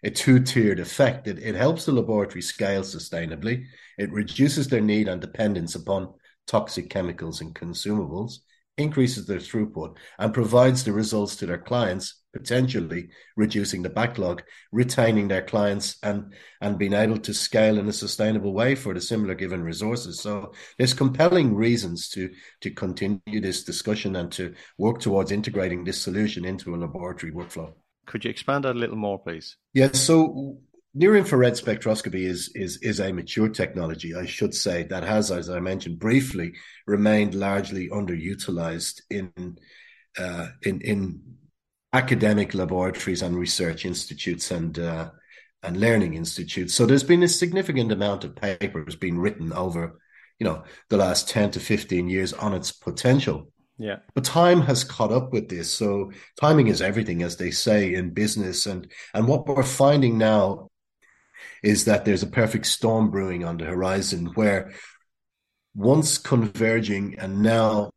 a 0.09 0.11
two 0.11 0.41
tiered 0.41 0.81
effect. 0.81 1.29
It, 1.29 1.39
it 1.39 1.55
helps 1.55 1.85
the 1.85 1.93
laboratory 1.93 2.43
scale 2.43 2.83
sustainably, 2.83 3.65
it 3.99 4.11
reduces 4.13 4.69
their 4.69 4.81
need 4.81 5.09
and 5.09 5.21
dependence 5.21 5.75
upon 5.75 6.15
toxic 6.47 6.89
chemicals 6.89 7.41
and 7.41 7.55
consumables, 7.55 8.39
increases 8.79 9.27
their 9.27 9.39
throughput, 9.39 9.97
and 10.19 10.33
provides 10.33 10.85
the 10.85 10.93
results 10.93 11.37
to 11.37 11.47
their 11.47 11.59
clients, 11.59 12.20
potentially 12.33 13.09
reducing 13.37 13.83
the 13.83 13.91
backlog, 13.91 14.43
retaining 14.73 15.29
their 15.29 15.43
clients, 15.43 15.99
and 16.03 16.33
and 16.61 16.79
being 16.79 16.93
able 16.93 17.19
to 17.19 17.35
scale 17.35 17.79
in 17.79 17.89
a 17.89 17.93
sustainable 17.93 18.53
way 18.53 18.75
for 18.75 18.95
the 18.95 19.01
similar 19.01 19.35
given 19.35 19.63
resources. 19.63 20.21
So 20.21 20.53
there's 20.79 20.95
compelling 20.95 21.55
reasons 21.55 22.09
to 22.11 22.31
to 22.61 22.71
continue 22.71 23.41
this 23.41 23.65
discussion 23.65 24.17
and 24.17 24.31
to 24.33 24.55
work 24.79 25.01
towards 25.01 25.33
integrating 25.33 25.85
this 25.85 26.01
solution 26.01 26.45
into 26.45 26.75
a 26.75 26.77
laboratory 26.77 27.33
workflow. 27.33 27.73
Could 28.07 28.25
you 28.25 28.31
expand 28.31 28.65
that 28.65 28.77
a 28.77 28.79
little 28.79 28.97
more, 28.97 29.19
please? 29.19 29.57
Yes. 29.73 29.91
Yeah, 29.93 29.99
so 30.01 30.59
Near 30.93 31.17
infrared 31.17 31.53
spectroscopy 31.53 32.27
is, 32.27 32.51
is, 32.57 32.79
is 32.79 32.99
a 32.99 33.13
mature 33.13 33.49
technology, 33.49 34.13
I 34.13 34.27
should 34.27 34.53
say, 34.53 34.83
that 34.85 35.05
has, 35.05 35.31
as 35.31 35.49
I 35.49 35.61
mentioned 35.61 36.01
briefly, 36.01 36.55
remained 36.85 37.33
largely 37.33 37.89
underutilized 37.91 39.03
in, 39.09 39.57
uh, 40.19 40.49
in, 40.63 40.81
in 40.81 41.21
academic 41.93 42.55
laboratories 42.55 43.23
and 43.23 43.37
research 43.37 43.85
institutes 43.85 44.51
and, 44.51 44.79
uh, 44.79 45.11
and 45.63 45.77
learning 45.77 46.15
institutes. 46.15 46.75
So 46.75 46.87
there's 46.87 47.03
been 47.03 47.23
a 47.23 47.29
significant 47.29 47.93
amount 47.93 48.25
of 48.25 48.37
papers 48.37 48.97
being 48.97 49.19
written 49.19 49.53
over, 49.53 49.99
you 50.39 50.47
know, 50.47 50.65
the 50.89 50.97
last 50.97 51.29
10 51.29 51.53
to 51.53 51.61
15 51.61 52.09
years 52.09 52.33
on 52.33 52.55
its 52.55 52.73
potential. 52.73 53.53
Yeah. 53.81 53.97
But 54.15 54.25
time 54.25 54.61
has 54.63 54.85
caught 54.85 55.11
up 55.11 55.33
with 55.33 55.49
this. 55.49 55.73
So 55.73 56.13
timing 56.39 56.67
is 56.67 56.83
everything, 56.83 57.23
as 57.23 57.39
they 57.39 57.51
say 57.51 57.95
in 57.95 58.11
business. 58.11 58.67
And 58.67 58.91
and 59.15 59.27
what 59.27 59.47
we're 59.47 59.63
finding 59.63 60.19
now 60.19 60.69
is 61.63 61.87
that 61.87 62.05
there's 62.05 62.23
a 62.23 62.27
perfect 62.27 62.67
storm 62.67 63.11
brewing 63.11 63.43
on 63.43 63.57
the 63.57 63.65
horizon 63.65 64.27
where 64.35 64.73
once 65.75 66.19
converging 66.19 67.19
and 67.19 67.43
now 67.43 67.91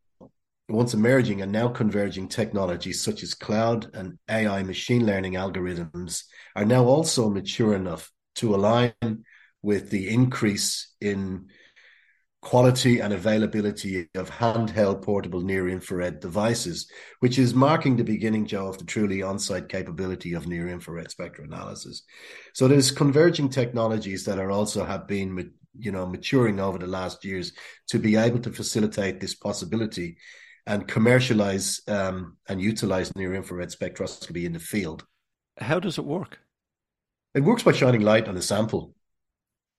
once 0.74 0.94
emerging 0.94 1.42
and 1.42 1.52
now 1.52 1.68
converging 1.68 2.28
technologies 2.28 3.02
such 3.02 3.24
as 3.24 3.34
cloud 3.34 3.88
and 3.94 4.18
AI 4.30 4.64
machine 4.64 5.06
learning 5.06 5.34
algorithms 5.34 6.24
are 6.56 6.66
now 6.66 6.84
also 6.86 7.30
mature 7.30 7.76
enough 7.76 8.12
to 8.36 8.56
align 8.56 8.94
with 9.62 9.90
the 9.90 10.10
increase 10.10 10.94
in 11.00 11.48
quality 12.42 13.00
and 13.00 13.14
availability 13.14 14.10
of 14.16 14.30
handheld 14.30 15.02
portable 15.02 15.42
near 15.42 15.70
infrared 15.70 16.20
devices, 16.20 16.90
which 17.22 17.40
is 17.40 17.56
marking 17.56 17.96
the 17.96 18.04
beginning, 18.04 18.46
Joe, 18.46 18.68
of 18.68 18.78
the 18.78 18.84
truly 18.84 19.22
on 19.22 19.40
site 19.40 19.70
capability 19.70 20.34
of 20.34 20.46
near 20.46 20.68
infrared 20.68 21.10
spectral 21.10 21.48
analysis. 21.48 22.04
So 22.54 22.68
there's 22.68 22.92
converging 22.92 23.48
technologies 23.48 24.26
that 24.26 24.40
are 24.40 24.52
also 24.52 24.84
have 24.84 25.08
been 25.08 25.52
you 25.80 25.92
know 25.92 26.06
maturing 26.06 26.60
over 26.60 26.78
the 26.78 26.88
last 26.88 27.26
years 27.26 27.54
to 27.88 27.98
be 27.98 28.16
able 28.16 28.40
to 28.40 28.52
facilitate 28.52 29.20
this 29.20 29.34
possibility 29.34 30.18
and 30.66 30.88
commercialize 30.88 31.82
um, 31.88 32.38
and 32.48 32.62
utilize 32.62 33.16
near 33.16 33.34
infrared 33.34 33.70
spectroscopy 33.70 34.46
in 34.46 34.54
the 34.54 34.60
field. 34.60 35.06
How 35.58 35.80
does 35.80 35.98
it 35.98 36.06
work? 36.06 36.40
It 37.34 37.44
works 37.44 37.64
by 37.64 37.74
shining 37.74 38.02
light 38.02 38.28
on 38.28 38.38
a 38.38 38.42
sample 38.42 38.96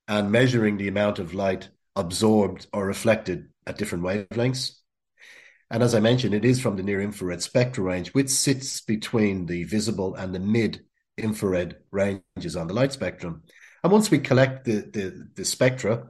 and 0.08 0.30
measuring 0.30 0.76
the 0.76 0.88
amount 0.88 1.18
of 1.18 1.34
light 1.34 1.68
absorbed 1.96 2.66
or 2.72 2.86
reflected 2.86 3.48
at 3.66 3.78
different 3.78 4.04
wavelengths. 4.04 4.72
And 5.70 5.82
as 5.82 5.94
I 5.94 6.00
mentioned, 6.00 6.34
it 6.34 6.44
is 6.44 6.60
from 6.60 6.76
the 6.76 6.82
near 6.82 7.00
infrared 7.00 7.42
spectral 7.42 7.86
range, 7.86 8.12
which 8.12 8.28
sits 8.28 8.80
between 8.82 9.46
the 9.46 9.64
visible 9.64 10.14
and 10.14 10.34
the 10.34 10.40
mid 10.40 10.84
infrared 11.16 11.76
ranges 11.90 12.56
on 12.56 12.66
the 12.66 12.74
light 12.74 12.92
spectrum. 12.92 13.42
And 13.82 13.92
once 13.92 14.10
we 14.10 14.18
collect 14.18 14.64
the 14.64 14.80
the, 14.80 15.28
the 15.34 15.44
spectra, 15.44 16.08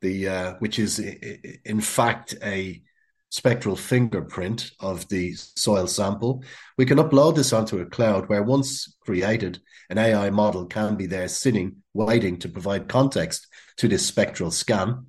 the 0.00 0.28
uh, 0.28 0.54
which 0.60 0.78
is 0.78 0.98
in 0.98 1.80
fact 1.80 2.34
a 2.42 2.82
spectral 3.36 3.76
fingerprint 3.76 4.70
of 4.80 5.06
the 5.08 5.34
soil 5.34 5.86
sample, 5.86 6.42
we 6.78 6.86
can 6.86 6.96
upload 6.96 7.36
this 7.36 7.52
onto 7.52 7.78
a 7.78 7.84
cloud 7.84 8.26
where 8.30 8.42
once 8.42 8.96
created, 9.00 9.60
an 9.90 9.98
AI 9.98 10.30
model 10.30 10.64
can 10.64 10.96
be 10.96 11.04
there 11.04 11.28
sitting, 11.28 11.76
waiting 11.92 12.38
to 12.38 12.48
provide 12.48 12.88
context 12.88 13.46
to 13.76 13.88
this 13.88 14.06
spectral 14.06 14.50
scan 14.50 15.04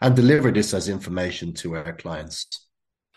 and 0.00 0.16
deliver 0.16 0.50
this 0.50 0.74
as 0.74 0.88
information 0.88 1.54
to 1.54 1.76
our 1.76 1.92
clients. 1.92 2.66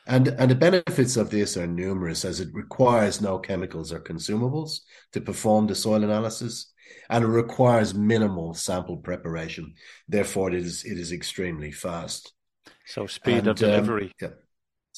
And, 0.06 0.28
and 0.28 0.52
the 0.52 0.56
benefits 0.56 1.18
of 1.18 1.32
this 1.32 1.58
are 1.58 1.66
numerous 1.66 2.24
as 2.24 2.40
it 2.40 2.50
requires 2.54 3.20
no 3.20 3.40
chemicals 3.40 3.92
or 3.92 4.00
consumables 4.00 4.82
to 5.14 5.22
perform 5.22 5.66
the 5.66 5.76
soil 5.76 6.04
analysis 6.04 6.72
and 7.10 7.24
it 7.24 7.28
requires 7.28 7.96
minimal 7.96 8.54
sample 8.54 8.98
preparation. 8.98 9.74
Therefore, 10.08 10.50
it 10.50 10.56
is, 10.56 10.84
it 10.84 11.00
is 11.00 11.12
extremely 11.12 11.72
fast. 11.72 12.34
So 12.86 13.08
speed 13.08 13.40
and, 13.40 13.48
of 13.48 13.56
delivery. 13.56 14.06
Um, 14.06 14.12
yeah, 14.22 14.30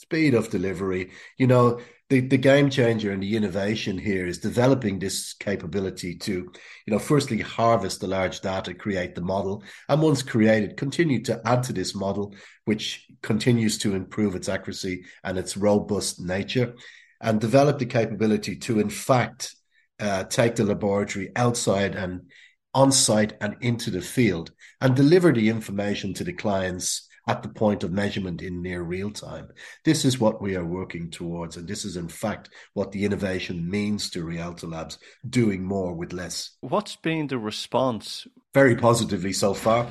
speed 0.03 0.33
of 0.33 0.49
delivery. 0.49 1.11
You 1.37 1.47
know, 1.47 1.79
the, 2.09 2.19
the 2.19 2.37
game 2.37 2.69
changer 2.69 3.11
and 3.11 3.23
the 3.23 3.35
innovation 3.35 3.97
here 3.97 4.27
is 4.27 4.39
developing 4.39 4.99
this 4.99 5.33
capability 5.33 6.15
to, 6.17 6.31
you 6.33 6.91
know, 6.93 6.99
firstly 6.99 7.39
harvest 7.39 8.01
the 8.01 8.07
large 8.07 8.41
data, 8.41 8.73
create 8.73 9.15
the 9.15 9.21
model, 9.21 9.63
and 9.87 10.01
once 10.01 10.21
created, 10.21 10.77
continue 10.77 11.23
to 11.23 11.41
add 11.45 11.63
to 11.63 11.73
this 11.73 11.95
model, 11.95 12.35
which 12.65 13.07
continues 13.21 13.77
to 13.79 13.95
improve 13.95 14.35
its 14.35 14.49
accuracy 14.49 15.05
and 15.23 15.37
its 15.37 15.55
robust 15.55 16.19
nature, 16.19 16.75
and 17.21 17.39
develop 17.39 17.79
the 17.79 17.85
capability 17.85 18.57
to, 18.57 18.79
in 18.79 18.89
fact, 18.89 19.55
uh, 19.99 20.25
take 20.25 20.55
the 20.55 20.65
laboratory 20.65 21.31
outside 21.35 21.95
and 21.95 22.29
on 22.73 22.91
site 22.91 23.33
and 23.39 23.55
into 23.61 23.89
the 23.89 24.01
field 24.01 24.51
and 24.81 24.95
deliver 24.95 25.31
the 25.31 25.47
information 25.47 26.13
to 26.13 26.23
the 26.23 26.33
clients 26.33 27.07
at 27.27 27.41
the 27.41 27.49
point 27.49 27.83
of 27.83 27.91
measurement 27.91 28.41
in 28.41 28.61
near 28.61 28.81
real 28.81 29.11
time. 29.11 29.47
This 29.85 30.03
is 30.03 30.19
what 30.19 30.41
we 30.41 30.55
are 30.55 30.65
working 30.65 31.09
towards. 31.09 31.57
And 31.57 31.67
this 31.67 31.85
is, 31.85 31.95
in 31.95 32.09
fact, 32.09 32.49
what 32.73 32.91
the 32.91 33.05
innovation 33.05 33.69
means 33.69 34.09
to 34.11 34.23
Rialto 34.23 34.67
Labs, 34.67 34.97
doing 35.29 35.63
more 35.63 35.93
with 35.93 36.11
less. 36.11 36.51
What's 36.61 36.95
been 36.95 37.27
the 37.27 37.37
response? 37.37 38.27
Very 38.53 38.75
positively 38.75 39.33
so 39.33 39.53
far. 39.53 39.87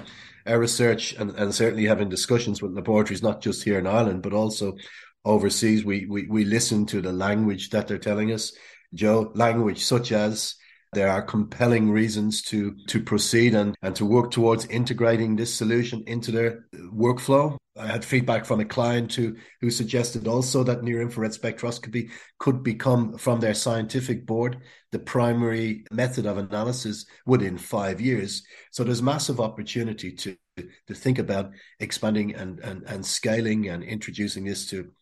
Our 0.46 0.58
research 0.58 1.14
and, 1.14 1.30
and 1.30 1.54
certainly 1.54 1.86
having 1.86 2.08
discussions 2.08 2.60
with 2.60 2.72
laboratories, 2.72 3.22
not 3.22 3.40
just 3.40 3.62
here 3.62 3.78
in 3.78 3.86
Ireland, 3.86 4.22
but 4.22 4.32
also 4.32 4.76
overseas, 5.24 5.84
we, 5.84 6.06
we, 6.06 6.26
we 6.26 6.44
listen 6.44 6.84
to 6.86 7.00
the 7.00 7.12
language 7.12 7.70
that 7.70 7.88
they're 7.88 7.98
telling 7.98 8.32
us. 8.32 8.52
Joe, 8.92 9.32
language 9.34 9.84
such 9.84 10.12
as 10.12 10.56
there 10.92 11.08
are 11.08 11.22
compelling 11.22 11.90
reasons 11.90 12.42
to 12.42 12.76
to 12.88 13.02
proceed 13.02 13.54
and, 13.54 13.74
and 13.82 13.96
to 13.96 14.04
work 14.04 14.30
towards 14.30 14.66
integrating 14.66 15.36
this 15.36 15.54
solution 15.54 16.02
into 16.06 16.30
their 16.30 16.66
workflow. 16.74 17.56
I 17.78 17.86
had 17.86 18.04
feedback 18.04 18.44
from 18.44 18.60
a 18.60 18.66
client 18.66 19.14
who 19.14 19.36
who 19.62 19.70
suggested 19.70 20.28
also 20.28 20.62
that 20.64 20.82
near 20.82 21.00
infrared 21.00 21.32
spectroscopy 21.32 22.10
could 22.38 22.62
become 22.62 23.16
from 23.16 23.40
their 23.40 23.54
scientific 23.54 24.26
board 24.26 24.58
the 24.90 24.98
primary 24.98 25.84
method 25.90 26.26
of 26.26 26.36
analysis 26.36 27.06
within 27.24 27.56
five 27.56 27.98
years. 27.98 28.42
So 28.70 28.84
there's 28.84 29.02
massive 29.02 29.40
opportunity 29.40 30.12
to 30.12 30.36
to 30.58 30.94
think 30.94 31.18
about 31.18 31.52
expanding 31.80 32.34
and 32.34 32.60
and, 32.60 32.82
and 32.86 33.06
scaling 33.06 33.70
and 33.70 33.82
introducing 33.82 34.44
this 34.44 34.66
to 34.68 34.92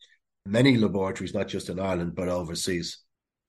many 0.47 0.77
laboratories, 0.77 1.35
not 1.35 1.49
just 1.49 1.69
in 1.69 1.81
Ireland 1.81 2.15
but 2.15 2.29
overseas. 2.29 2.99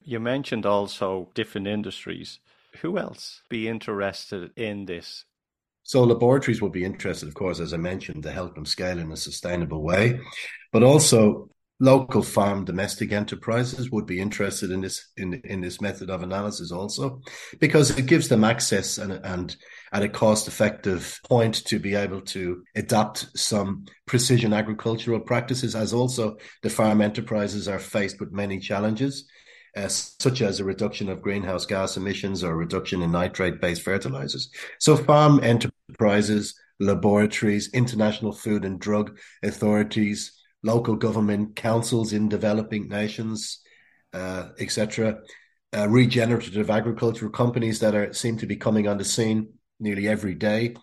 You 0.03 0.20
mentioned 0.20 0.65
also 0.65 1.29
different 1.34 1.67
industries. 1.67 2.39
Who 2.81 2.98
else 2.98 3.41
be 3.50 3.67
interested 3.67 4.51
in 4.55 4.86
this? 4.86 5.25
So 5.84 6.03
laboratories 6.03 6.62
will 6.62 6.70
be 6.70 6.86
interested, 6.86 7.27
of 7.27 7.36
course, 7.36 7.60
as 7.60 7.74
I 7.74 7.77
mentioned, 7.77 8.24
to 8.24 8.31
help 8.31 8.55
them 8.55 8.65
scale 8.65 9.00
in 9.00 9.12
a 9.12 9.17
sustainable 9.17 9.84
way, 9.84 10.20
but 10.72 10.84
also 10.84 11.50
local 11.81 12.22
farm 12.22 12.63
domestic 12.63 13.12
enterprises 13.12 13.89
would 13.89 14.05
be 14.05 14.22
interested 14.22 14.70
in 14.70 14.81
this 14.81 15.08
in 15.17 15.34
in 15.43 15.62
this 15.62 15.81
method 15.81 16.12
of 16.12 16.22
analysis 16.22 16.72
also 16.72 17.20
because 17.60 17.89
it 17.98 18.05
gives 18.05 18.27
them 18.27 18.43
access 18.43 19.00
and 19.00 19.12
and 19.12 19.55
at 19.91 20.03
a 20.03 20.08
cost 20.08 20.48
effective 20.48 21.20
point 21.27 21.55
to 21.65 21.79
be 21.79 21.96
able 21.96 22.22
to 22.22 22.63
adopt 22.75 23.27
some 23.36 23.84
precision 24.05 24.53
agricultural 24.53 25.20
practices 25.20 25.75
as 25.75 25.91
also 25.91 26.38
the 26.62 26.70
farm 26.70 27.01
enterprises 27.01 27.67
are 27.67 27.79
faced 27.79 28.20
with 28.20 28.31
many 28.31 28.60
challenges 28.60 29.27
uh, 29.75 29.88
such 29.88 30.42
as 30.42 30.60
a 30.60 30.66
reduction 30.66 31.10
of 31.10 31.22
greenhouse 31.22 31.66
gas 31.66 31.98
emissions 31.98 32.44
or 32.44 32.51
a 32.51 32.56
reduction 32.56 33.01
in 33.01 33.12
nitrate 33.12 33.62
based 33.62 33.82
fertilizers. 33.82 34.50
So, 34.80 34.98
farm 34.98 35.40
enterprises, 35.44 36.56
laboratories, 36.80 37.70
international 37.74 38.34
food 38.34 38.66
and 38.66 38.80
drug 38.80 39.18
authorities, 39.44 40.34
local 40.63 40.96
government 40.96 41.56
councils 41.56 42.13
in 42.13 42.30
developing 42.30 42.88
nations, 42.88 43.60
uh, 44.13 44.50
etc., 44.60 45.20
uh, 45.75 45.88
regenerative 45.88 46.70
agricultural 46.70 47.32
companies 47.32 47.80
that 47.80 47.96
are 47.96 48.12
seem 48.13 48.38
to 48.38 48.46
be 48.46 48.58
coming 48.58 48.88
on 48.88 48.98
the 48.98 49.06
scene 49.06 49.54
nearly 49.80 50.08
every 50.08 50.36
day. 50.36 50.75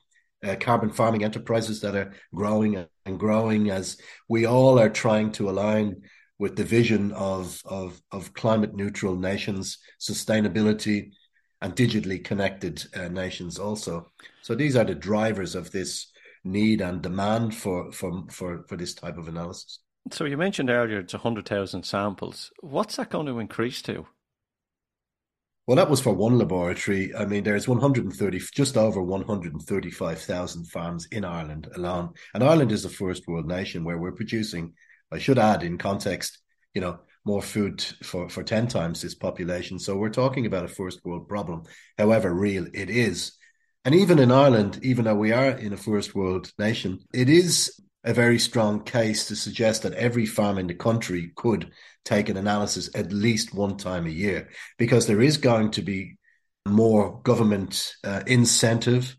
Uh, 0.43 0.55
carbon 0.55 0.91
farming 0.91 1.25
enterprises 1.25 1.81
that 1.81 1.97
are 1.97 2.13
growing 2.33 2.87
and 3.05 3.19
growing 3.19 3.71
as 3.71 3.99
we 4.29 4.47
all 4.47 4.79
are 4.79 4.89
trying 4.89 5.33
to 5.33 5.51
align 5.51 6.01
with 6.39 6.57
the 6.57 6.65
vision 6.65 7.13
of, 7.13 7.61
of, 7.65 8.01
of 8.13 8.33
climate 8.35 8.75
neutral 8.75 9.17
nations, 9.17 9.79
sustainability, 10.01 11.11
and 11.61 11.75
digitally 11.75 12.23
connected 12.23 12.85
uh, 12.95 13.09
nations 13.09 13.59
also. 13.59 14.07
So 14.43 14.55
these 14.55 14.77
are 14.77 14.85
the 14.85 14.95
drivers 14.95 15.55
of 15.55 15.73
this 15.73 16.13
need 16.45 16.81
and 16.81 17.03
demand 17.03 17.55
for, 17.55 17.91
for, 17.93 18.25
for, 18.31 18.65
for 18.69 18.77
this 18.77 18.95
type 18.95 19.19
of 19.19 19.29
analysis. 19.29 19.81
So 20.13 20.25
you 20.25 20.37
mentioned 20.37 20.71
earlier 20.71 21.01
it's 21.01 21.13
100,000 21.13 21.83
samples. 21.83 22.51
What's 22.61 22.97
that 22.97 23.11
going 23.11 23.27
to 23.27 23.41
increase 23.41 23.83
to? 23.83 24.07
Well, 25.67 25.77
that 25.77 25.91
was 25.91 26.01
for 26.01 26.15
one 26.15 26.39
laboratory. 26.39 27.15
I 27.15 27.27
mean, 27.27 27.45
there's 27.45 27.69
130, 27.69 28.41
just 28.55 28.79
over 28.79 29.03
135,000 29.03 30.65
farms 30.65 31.07
in 31.13 31.27
Ireland 31.27 31.69
alone. 31.77 32.15
And 32.33 32.43
Ireland 32.43 32.73
is 32.73 32.85
the 32.85 32.89
first 32.89 33.29
world 33.29 33.47
nation 33.47 33.85
where 33.85 33.99
we're 33.99 34.13
producing 34.13 34.73
I 35.13 35.19
should 35.19 35.39
add 35.39 35.63
in 35.63 35.79
context, 35.79 36.39
you 36.75 36.81
know, 36.81 37.01
more 37.25 37.43
food 37.43 37.83
for, 38.03 38.29
for 38.29 38.43
10 38.43 38.69
times 38.69 39.03
this 39.03 39.15
population. 39.15 39.79
So 39.79 39.97
we're 39.97 40.09
talking 40.09 40.47
about 40.47 40.65
a 40.65 40.69
first 40.69 41.05
world 41.05 41.29
problem, 41.29 41.65
however 41.97 42.33
real 42.33 42.67
it 42.73 42.91
is. 42.91 43.33
And 43.85 43.95
even 43.95 44.19
in 44.19 44.33
Ireland, 44.33 44.81
even 44.83 45.05
though 45.05 45.15
we 45.15 45.33
are 45.33 45.51
in 45.51 45.73
a 45.73 45.77
first 45.77 46.15
world 46.15 46.53
nation, 46.59 47.01
it 47.13 47.29
is 47.29 47.81
a 48.05 48.15
very 48.15 48.39
strong 48.39 48.83
case 48.83 49.27
to 49.27 49.37
suggest 49.37 49.83
that 49.83 49.95
every 49.95 50.27
farm 50.27 50.59
in 50.59 50.67
the 50.67 50.75
country 50.75 51.33
could 51.37 51.71
take 52.05 52.29
an 52.29 52.37
analysis 52.37 52.91
at 52.95 53.13
least 53.13 53.55
one 53.55 53.77
time 53.77 54.07
a 54.07 54.11
year, 54.11 54.49
because 54.79 55.07
there 55.07 55.21
is 55.21 55.37
going 55.37 55.71
to 55.73 55.83
be 55.83 56.17
more 56.67 57.21
government 57.23 57.95
uh, 58.05 58.23
incentive 58.27 59.17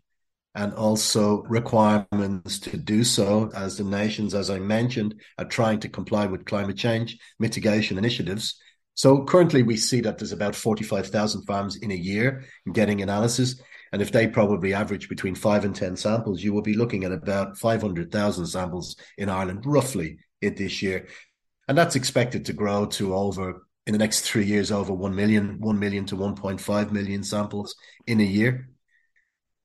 and 0.54 0.74
also 0.74 1.42
requirements 1.42 2.58
to 2.58 2.76
do 2.76 3.04
so 3.04 3.50
as 3.54 3.76
the 3.76 3.84
nations, 3.84 4.34
as 4.34 4.50
I 4.50 4.58
mentioned, 4.58 5.20
are 5.38 5.44
trying 5.44 5.80
to 5.80 5.88
comply 5.88 6.26
with 6.26 6.44
climate 6.44 6.76
change 6.76 7.18
mitigation 7.38 7.98
initiatives. 7.98 8.60
So 8.94 9.24
currently 9.24 9.62
we 9.62 9.76
see 9.76 10.00
that 10.00 10.18
there's 10.18 10.32
about 10.32 10.56
45,000 10.56 11.44
farms 11.44 11.76
in 11.76 11.90
a 11.90 11.94
year 11.94 12.44
getting 12.72 13.00
analysis. 13.00 13.60
And 13.92 14.02
if 14.02 14.12
they 14.12 14.26
probably 14.26 14.74
average 14.74 15.08
between 15.08 15.34
five 15.34 15.64
and 15.64 15.74
10 15.74 15.96
samples, 15.96 16.42
you 16.42 16.52
will 16.52 16.62
be 16.62 16.74
looking 16.74 17.04
at 17.04 17.12
about 17.12 17.56
500,000 17.56 18.46
samples 18.46 18.96
in 19.16 19.28
Ireland, 19.28 19.62
roughly 19.64 20.18
in 20.42 20.54
this 20.56 20.82
year. 20.82 21.06
And 21.68 21.78
that's 21.78 21.96
expected 21.96 22.46
to 22.46 22.52
grow 22.52 22.86
to 22.86 23.14
over 23.14 23.66
in 23.86 23.92
the 23.92 23.98
next 23.98 24.22
three 24.22 24.44
years, 24.44 24.72
over 24.72 24.92
1 24.92 25.14
million, 25.14 25.60
1 25.60 25.78
million 25.78 26.04
to 26.06 26.16
1.5 26.16 26.92
million 26.92 27.22
samples 27.22 27.74
in 28.06 28.20
a 28.20 28.24
year 28.24 28.69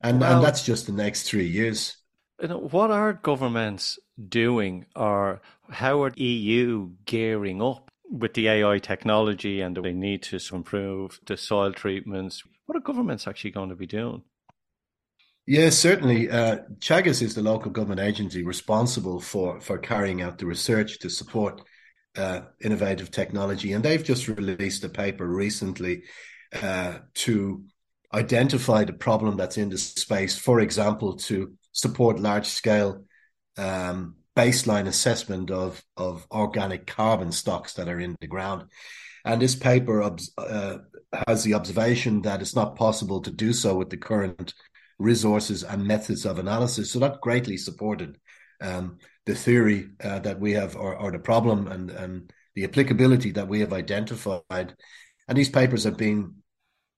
and 0.00 0.20
well, 0.20 0.36
and 0.36 0.44
that's 0.44 0.62
just 0.62 0.86
the 0.86 0.92
next 0.92 1.22
three 1.24 1.46
years. 1.46 1.96
You 2.40 2.48
know, 2.48 2.58
what 2.58 2.90
are 2.90 3.14
governments 3.14 3.98
doing, 4.28 4.86
or 4.94 5.40
how 5.70 6.02
are 6.02 6.12
EU 6.16 6.90
gearing 7.04 7.62
up 7.62 7.90
with 8.10 8.34
the 8.34 8.48
AI 8.48 8.78
technology, 8.78 9.60
and 9.60 9.76
they 9.76 9.92
need 9.92 10.22
to 10.24 10.38
improve 10.52 11.20
the 11.26 11.36
soil 11.36 11.72
treatments? 11.72 12.42
What 12.66 12.76
are 12.76 12.80
governments 12.80 13.26
actually 13.26 13.52
going 13.52 13.70
to 13.70 13.76
be 13.76 13.86
doing? 13.86 14.22
Yes, 15.46 15.78
certainly. 15.78 16.28
Uh, 16.28 16.58
Teagasc 16.80 17.22
is 17.22 17.34
the 17.36 17.42
local 17.42 17.70
government 17.70 18.00
agency 18.00 18.42
responsible 18.42 19.20
for 19.20 19.60
for 19.60 19.78
carrying 19.78 20.20
out 20.20 20.38
the 20.38 20.46
research 20.46 20.98
to 21.00 21.08
support 21.08 21.62
uh, 22.16 22.40
innovative 22.60 23.10
technology, 23.10 23.72
and 23.72 23.84
they've 23.84 24.02
just 24.02 24.28
released 24.28 24.84
a 24.84 24.88
paper 24.88 25.26
recently 25.26 26.02
uh, 26.62 26.98
to 27.14 27.64
identify 28.16 28.84
the 28.84 28.92
problem 28.92 29.36
that's 29.36 29.58
in 29.58 29.68
the 29.68 29.78
space, 29.78 30.38
for 30.38 30.60
example, 30.60 31.16
to 31.16 31.52
support 31.72 32.18
large 32.18 32.46
scale 32.46 33.04
um, 33.58 34.16
baseline 34.34 34.86
assessment 34.86 35.50
of 35.50 35.82
of 35.96 36.26
organic 36.30 36.86
carbon 36.86 37.32
stocks 37.32 37.74
that 37.74 37.88
are 37.88 38.00
in 38.00 38.16
the 38.20 38.26
ground. 38.26 38.64
And 39.24 39.40
this 39.40 39.56
paper 39.56 40.02
uh, 40.02 40.78
has 41.26 41.42
the 41.42 41.54
observation 41.54 42.22
that 42.22 42.40
it's 42.40 42.54
not 42.54 42.76
possible 42.76 43.20
to 43.22 43.30
do 43.30 43.52
so 43.52 43.76
with 43.76 43.90
the 43.90 43.96
current 43.96 44.54
resources 44.98 45.64
and 45.64 45.84
methods 45.84 46.24
of 46.24 46.38
analysis. 46.38 46.92
So 46.92 47.00
that 47.00 47.20
greatly 47.20 47.56
supported 47.56 48.18
um, 48.60 48.98
the 49.24 49.34
theory 49.34 49.88
uh, 50.02 50.20
that 50.20 50.38
we 50.38 50.52
have, 50.52 50.76
or, 50.76 50.96
or 50.96 51.10
the 51.10 51.18
problem 51.18 51.66
and, 51.66 51.90
and 51.90 52.32
the 52.54 52.64
applicability 52.64 53.32
that 53.32 53.48
we 53.48 53.60
have 53.60 53.72
identified. 53.72 54.74
And 55.28 55.36
these 55.36 55.50
papers 55.50 55.84
have 55.84 55.96
been 55.96 56.36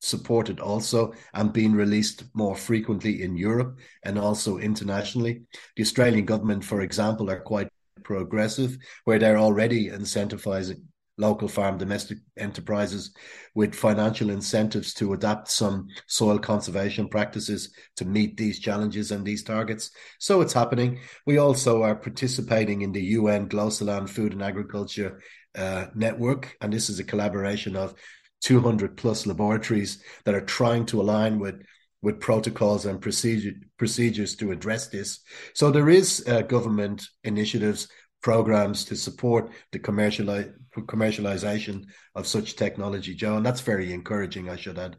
supported 0.01 0.61
also 0.61 1.13
and 1.35 1.53
being 1.53 1.73
released 1.73 2.25
more 2.35 2.57
frequently 2.57 3.23
in 3.23 3.37
Europe 3.37 3.79
and 4.05 4.19
also 4.19 4.59
internationally. 4.59 5.43
The 5.77 5.83
Australian 5.83 6.25
government, 6.25 6.65
for 6.65 6.83
example, 6.83 7.31
are 7.31 7.41
quite 7.41 7.69
progressive, 8.03 8.79
where 9.05 9.19
they're 9.19 9.39
already 9.39 9.89
incentivizing 9.89 10.83
local 11.19 11.49
farm 11.49 11.77
domestic 11.77 12.19
enterprises 12.37 13.13
with 13.55 13.75
financial 13.75 14.31
incentives 14.31 14.95
to 14.95 15.13
adapt 15.13 15.49
some 15.49 15.89
soil 16.07 16.39
conservation 16.39 17.09
practices 17.09 17.75
to 17.97 18.05
meet 18.05 18.37
these 18.37 18.61
challenges 18.61 19.11
and 19.11 19.27
these 19.27 19.43
targets. 19.43 19.91
So 20.21 20.41
it's 20.41 20.53
happening. 20.53 21.01
We 21.27 21.39
also 21.39 21.83
are 21.83 21.97
participating 21.97 22.83
in 22.83 22.93
the 22.93 23.03
UN 23.03 23.49
GLOSOLAN 23.49 24.09
Food 24.09 24.33
and 24.33 24.43
Agriculture 24.43 25.21
uh, 25.57 25.87
Network, 25.95 26.57
and 26.61 26.73
this 26.73 26.89
is 26.89 27.01
a 27.01 27.05
collaboration 27.05 27.75
of 27.75 27.95
200 28.43 28.97
plus 28.97 29.27
laboratories 29.27 30.03
that 30.25 30.35
are 30.35 30.45
trying 30.45 30.87
to 30.87 31.01
align 31.01 31.39
with 31.39 31.63
with 32.01 32.21
protocols 32.21 32.87
and 32.87 33.01
procedure, 33.01 33.55
procedures 33.77 34.37
to 34.37 34.53
address 34.53 34.87
this. 34.87 35.19
So 35.53 35.71
there 35.71 35.89
is 35.89 36.25
uh, 36.29 36.43
government 36.43 37.09
initiatives, 37.25 37.89
programs 38.23 38.85
to 38.85 38.97
support 38.97 39.51
the 39.73 39.81
commerciali- 39.81 40.53
commercialization 40.77 41.87
of 42.15 42.27
such 42.27 42.57
technology, 42.57 43.15
Joe, 43.15 43.37
and 43.37 43.45
that's 43.45 43.61
very 43.61 43.93
encouraging, 43.93 44.49
I 44.49 44.57
should 44.57 44.79
add. 44.79 44.97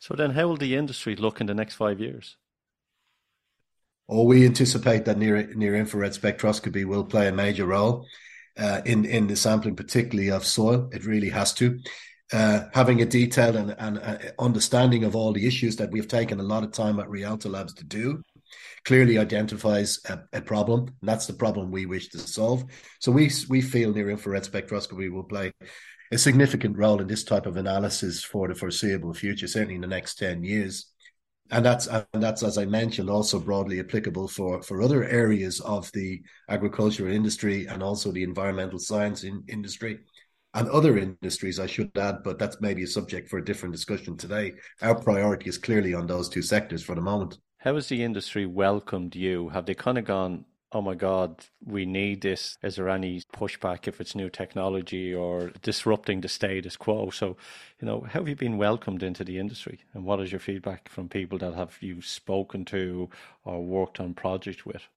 So 0.00 0.14
then 0.14 0.30
how 0.30 0.48
will 0.48 0.56
the 0.56 0.76
industry 0.76 1.14
look 1.14 1.40
in 1.40 1.46
the 1.46 1.54
next 1.54 1.74
five 1.74 2.00
years? 2.00 2.36
Oh, 4.08 4.24
we 4.24 4.44
anticipate 4.44 5.04
that 5.04 5.18
near 5.18 5.54
near 5.54 5.76
infrared 5.76 6.12
spectroscopy 6.12 6.84
will 6.84 7.04
play 7.04 7.28
a 7.28 7.32
major 7.32 7.66
role 7.66 8.06
uh, 8.58 8.80
in 8.84 9.04
in 9.04 9.28
the 9.28 9.36
sampling, 9.36 9.76
particularly 9.76 10.30
of 10.30 10.44
soil. 10.44 10.88
It 10.92 11.06
really 11.06 11.30
has 11.30 11.52
to. 11.54 11.78
Uh, 12.32 12.66
having 12.72 13.02
a 13.02 13.04
detailed 13.04 13.56
and, 13.56 13.74
and 13.78 13.98
uh, 13.98 14.16
understanding 14.38 15.02
of 15.02 15.16
all 15.16 15.32
the 15.32 15.46
issues 15.46 15.74
that 15.74 15.90
we've 15.90 16.06
taken 16.06 16.38
a 16.38 16.44
lot 16.44 16.62
of 16.62 16.70
time 16.70 17.00
at 17.00 17.10
Rialto 17.10 17.48
Labs 17.48 17.74
to 17.74 17.84
do 17.84 18.22
clearly 18.84 19.18
identifies 19.18 19.98
a, 20.08 20.20
a, 20.32 20.40
problem. 20.40 20.80
And 20.80 21.08
that's 21.08 21.26
the 21.26 21.32
problem 21.32 21.70
we 21.70 21.86
wish 21.86 22.08
to 22.10 22.18
solve. 22.18 22.64
So 23.00 23.10
we 23.10 23.30
we 23.48 23.60
feel 23.60 23.92
near 23.92 24.10
infrared 24.10 24.44
spectroscopy 24.44 25.10
will 25.10 25.24
play 25.24 25.52
a 26.12 26.18
significant 26.18 26.76
role 26.76 27.00
in 27.00 27.06
this 27.06 27.24
type 27.24 27.46
of 27.46 27.56
analysis 27.56 28.24
for 28.24 28.48
the 28.48 28.54
foreseeable 28.54 29.14
future, 29.14 29.46
certainly 29.46 29.76
in 29.76 29.80
the 29.80 29.86
next 29.86 30.16
10 30.16 30.44
years. 30.44 30.86
And 31.50 31.64
that's 31.64 31.88
and 31.88 32.06
that's 32.14 32.44
as 32.44 32.58
I 32.58 32.64
mentioned 32.64 33.10
also 33.10 33.40
broadly 33.40 33.80
applicable 33.80 34.28
for 34.28 34.62
for 34.62 34.82
other 34.82 35.04
areas 35.04 35.58
of 35.60 35.90
the 35.92 36.22
agricultural 36.48 37.12
industry 37.12 37.66
and 37.66 37.82
also 37.82 38.12
the 38.12 38.22
environmental 38.22 38.78
science 38.78 39.24
in, 39.24 39.42
industry 39.48 39.98
and 40.54 40.68
other 40.68 40.98
industries, 40.98 41.60
I 41.60 41.66
should 41.66 41.96
add, 41.96 42.22
but 42.24 42.38
that's 42.38 42.60
maybe 42.60 42.82
a 42.82 42.86
subject 42.86 43.28
for 43.28 43.38
a 43.38 43.44
different 43.44 43.74
discussion 43.74 44.16
today. 44.16 44.54
Our 44.82 44.94
priority 44.94 45.48
is 45.48 45.58
clearly 45.58 45.94
on 45.94 46.06
those 46.06 46.28
two 46.28 46.42
sectors 46.42 46.82
for 46.82 46.94
the 46.94 47.00
moment. 47.00 47.38
How 47.58 47.74
has 47.74 47.88
the 47.88 48.02
industry 48.02 48.46
welcomed 48.46 49.14
you? 49.14 49.50
Have 49.50 49.66
they 49.66 49.74
kind 49.74 49.98
of 49.98 50.04
gone, 50.04 50.46
oh 50.72 50.82
my 50.82 50.94
God, 50.94 51.44
we 51.64 51.84
need 51.84 52.22
this? 52.22 52.56
Is 52.62 52.76
there 52.76 52.88
any 52.88 53.22
pushback 53.34 53.86
if 53.86 54.00
it's 54.00 54.14
new 54.14 54.30
technology 54.30 55.14
or 55.14 55.52
disrupting 55.62 56.20
the 56.20 56.28
status 56.28 56.76
quo? 56.76 57.10
So, 57.10 57.36
you 57.80 57.86
know, 57.86 58.00
how 58.00 58.20
have 58.20 58.28
you 58.28 58.36
been 58.36 58.56
welcomed 58.56 59.02
into 59.02 59.24
the 59.24 59.38
industry? 59.38 59.80
And 59.94 60.04
what 60.04 60.20
is 60.20 60.32
your 60.32 60.40
feedback 60.40 60.88
from 60.88 61.08
people 61.08 61.38
that 61.38 61.54
have 61.54 61.76
you 61.80 62.00
spoken 62.00 62.64
to 62.66 63.08
or 63.44 63.62
worked 63.64 64.00
on 64.00 64.14
projects 64.14 64.64
with? 64.66 64.88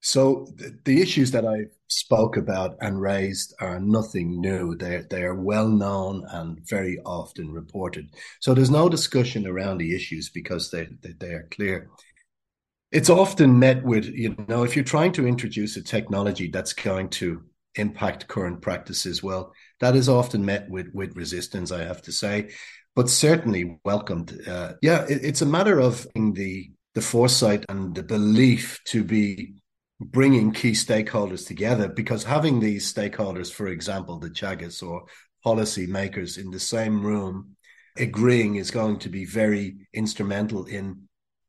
So 0.00 0.46
the, 0.56 0.78
the, 0.84 1.02
issues 1.02 1.30
that 1.32 1.44
I 1.44 1.66
spoke 1.88 2.38
about 2.38 2.76
and 2.80 3.00
raised 3.00 3.54
are 3.60 3.78
nothing 3.78 4.40
new. 4.40 4.74
They 4.74 5.02
they 5.10 5.22
are 5.22 5.34
well 5.34 5.68
known 5.68 6.24
and 6.30 6.58
very 6.66 6.98
often 7.04 7.52
reported. 7.52 8.14
So 8.40 8.54
there's 8.54 8.70
no 8.70 8.88
discussion 8.88 9.46
around 9.46 9.78
the 9.78 9.94
issues 9.94 10.30
because 10.30 10.70
they 10.70 10.88
they, 11.02 11.12
they 11.18 11.34
are 11.34 11.48
clear. 11.50 11.90
It's 12.90 13.10
often 13.10 13.58
met 13.58 13.84
with 13.84 14.06
you 14.06 14.34
know 14.48 14.62
if 14.62 14.74
you're 14.74 14.84
trying 14.84 15.12
to 15.12 15.26
introduce 15.26 15.76
a 15.76 15.82
technology 15.82 16.48
that's 16.48 16.72
going 16.72 17.10
to 17.10 17.42
impact 17.76 18.28
current 18.28 18.60
practices, 18.62 19.22
well, 19.22 19.52
that 19.80 19.96
is 19.96 20.08
often 20.08 20.44
met 20.44 20.68
with 20.70 20.88
with 20.94 21.14
resistance. 21.16 21.72
I 21.72 21.84
have 21.84 22.02
to 22.02 22.12
say, 22.12 22.50
but 22.96 23.10
certainly 23.10 23.78
welcomed. 23.84 24.40
Uh, 24.46 24.72
yeah, 24.82 25.04
it, 25.08 25.24
it's 25.24 25.42
a 25.42 25.46
matter 25.46 25.78
of 25.78 26.06
the 26.14 26.70
the 26.94 27.00
foresight 27.02 27.64
and 27.68 27.94
the 27.94 28.02
belief 28.02 28.80
to 28.84 29.04
be 29.04 29.59
bringing 30.00 30.52
key 30.52 30.72
stakeholders 30.72 31.46
together 31.46 31.88
because 31.88 32.24
having 32.24 32.58
these 32.58 32.92
stakeholders, 32.92 33.52
for 33.52 33.68
example, 33.68 34.18
the 34.18 34.30
Teagasc 34.30 34.82
or 34.82 35.04
policy 35.44 35.86
makers 35.86 36.38
in 36.38 36.50
the 36.50 36.60
same 36.60 37.02
room 37.04 37.56
agreeing 37.96 38.54
is 38.56 38.70
going 38.70 38.98
to 38.98 39.08
be 39.08 39.24
very 39.24 39.76
instrumental 39.92 40.64
in 40.64 41.02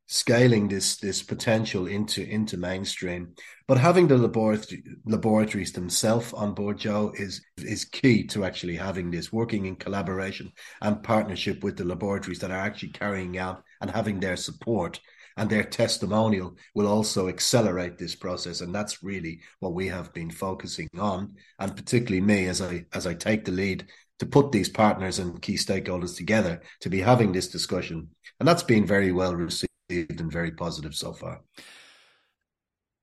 scaling 0.08 0.68
this 0.68 0.98
this 0.98 1.24
potential 1.24 1.88
into 1.88 2.22
into 2.30 2.58
mainstream. 2.58 3.34
But 3.68 3.78
having 3.78 4.10
the 4.10 4.18
laboratory, 4.18 4.84
laboratories 5.06 5.72
themselves 5.72 6.34
on 6.34 6.54
board, 6.54 6.80
Joe, 6.80 7.14
is 7.16 7.42
is 7.58 7.86
key 7.86 8.26
to 8.28 8.44
actually 8.44 8.76
having 8.76 9.10
this 9.10 9.32
working 9.32 9.68
in 9.68 9.78
collaboration 9.78 10.52
and 10.82 11.02
partnership 11.02 11.64
with 11.64 11.78
the 11.78 11.86
laboratories 11.86 12.40
that 12.40 12.52
are 12.52 12.60
actually 12.60 12.90
carrying 12.90 13.38
out 13.38 13.64
and 13.80 13.90
having 13.90 14.20
their 14.20 14.36
support 14.36 15.00
and 15.38 15.50
their 15.50 15.64
testimonial 15.64 16.56
will 16.76 16.88
also 16.88 17.28
accelerate 17.28 17.98
this 17.98 18.16
process. 18.16 18.62
And 18.62 18.74
that's 18.74 19.04
really 19.04 19.42
what 19.60 19.74
we 19.74 19.88
have 19.88 20.14
been 20.14 20.32
focusing 20.32 20.90
on. 20.98 21.36
And 21.60 21.76
particularly 21.76 22.22
me 22.22 22.48
as 22.48 22.62
i 22.62 22.86
as 22.94 23.08
i 23.08 23.14
take 23.14 23.46
the 23.46 23.52
lead 23.52 23.88
to 24.20 24.26
put 24.26 24.52
these 24.52 24.70
partners 24.70 25.20
and 25.20 25.42
key 25.42 25.56
stakeholders 25.56 26.16
together 26.16 26.62
to 26.82 26.90
be 26.90 27.00
having 27.00 27.32
this 27.32 27.48
discussion. 27.48 28.10
And 28.40 28.48
that's 28.48 28.64
been 28.64 28.86
very 28.86 29.12
well 29.12 29.36
received 29.36 29.70
and 29.90 30.32
very 30.32 30.52
positive 30.52 30.94
so 30.94 31.14
far. 31.14 31.42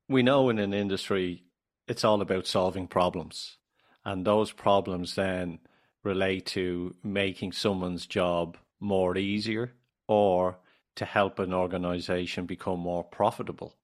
We 0.09 0.23
know 0.23 0.49
in 0.49 0.59
an 0.59 0.73
industry 0.73 1.45
it's 1.89 2.05
all 2.05 2.21
about 2.21 2.47
solving 2.47 2.87
problems. 2.87 3.57
And 4.05 4.25
those 4.25 4.53
problems 4.53 5.15
then 5.15 5.59
relate 6.05 6.47
to 6.47 6.95
making 7.03 7.53
someone's 7.53 8.07
job 8.07 8.57
more 8.81 9.17
easier 9.17 9.73
or 10.07 10.59
to 10.99 11.05
help 11.05 11.39
an 11.39 11.53
organization 11.53 12.47
become 12.47 12.81
more 12.81 13.05
profitable. 13.05 13.77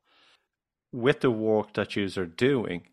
With 0.93 1.21
the 1.21 1.31
work 1.31 1.73
that 1.75 1.97
you 1.97 2.09
are 2.17 2.27
doing, 2.27 2.89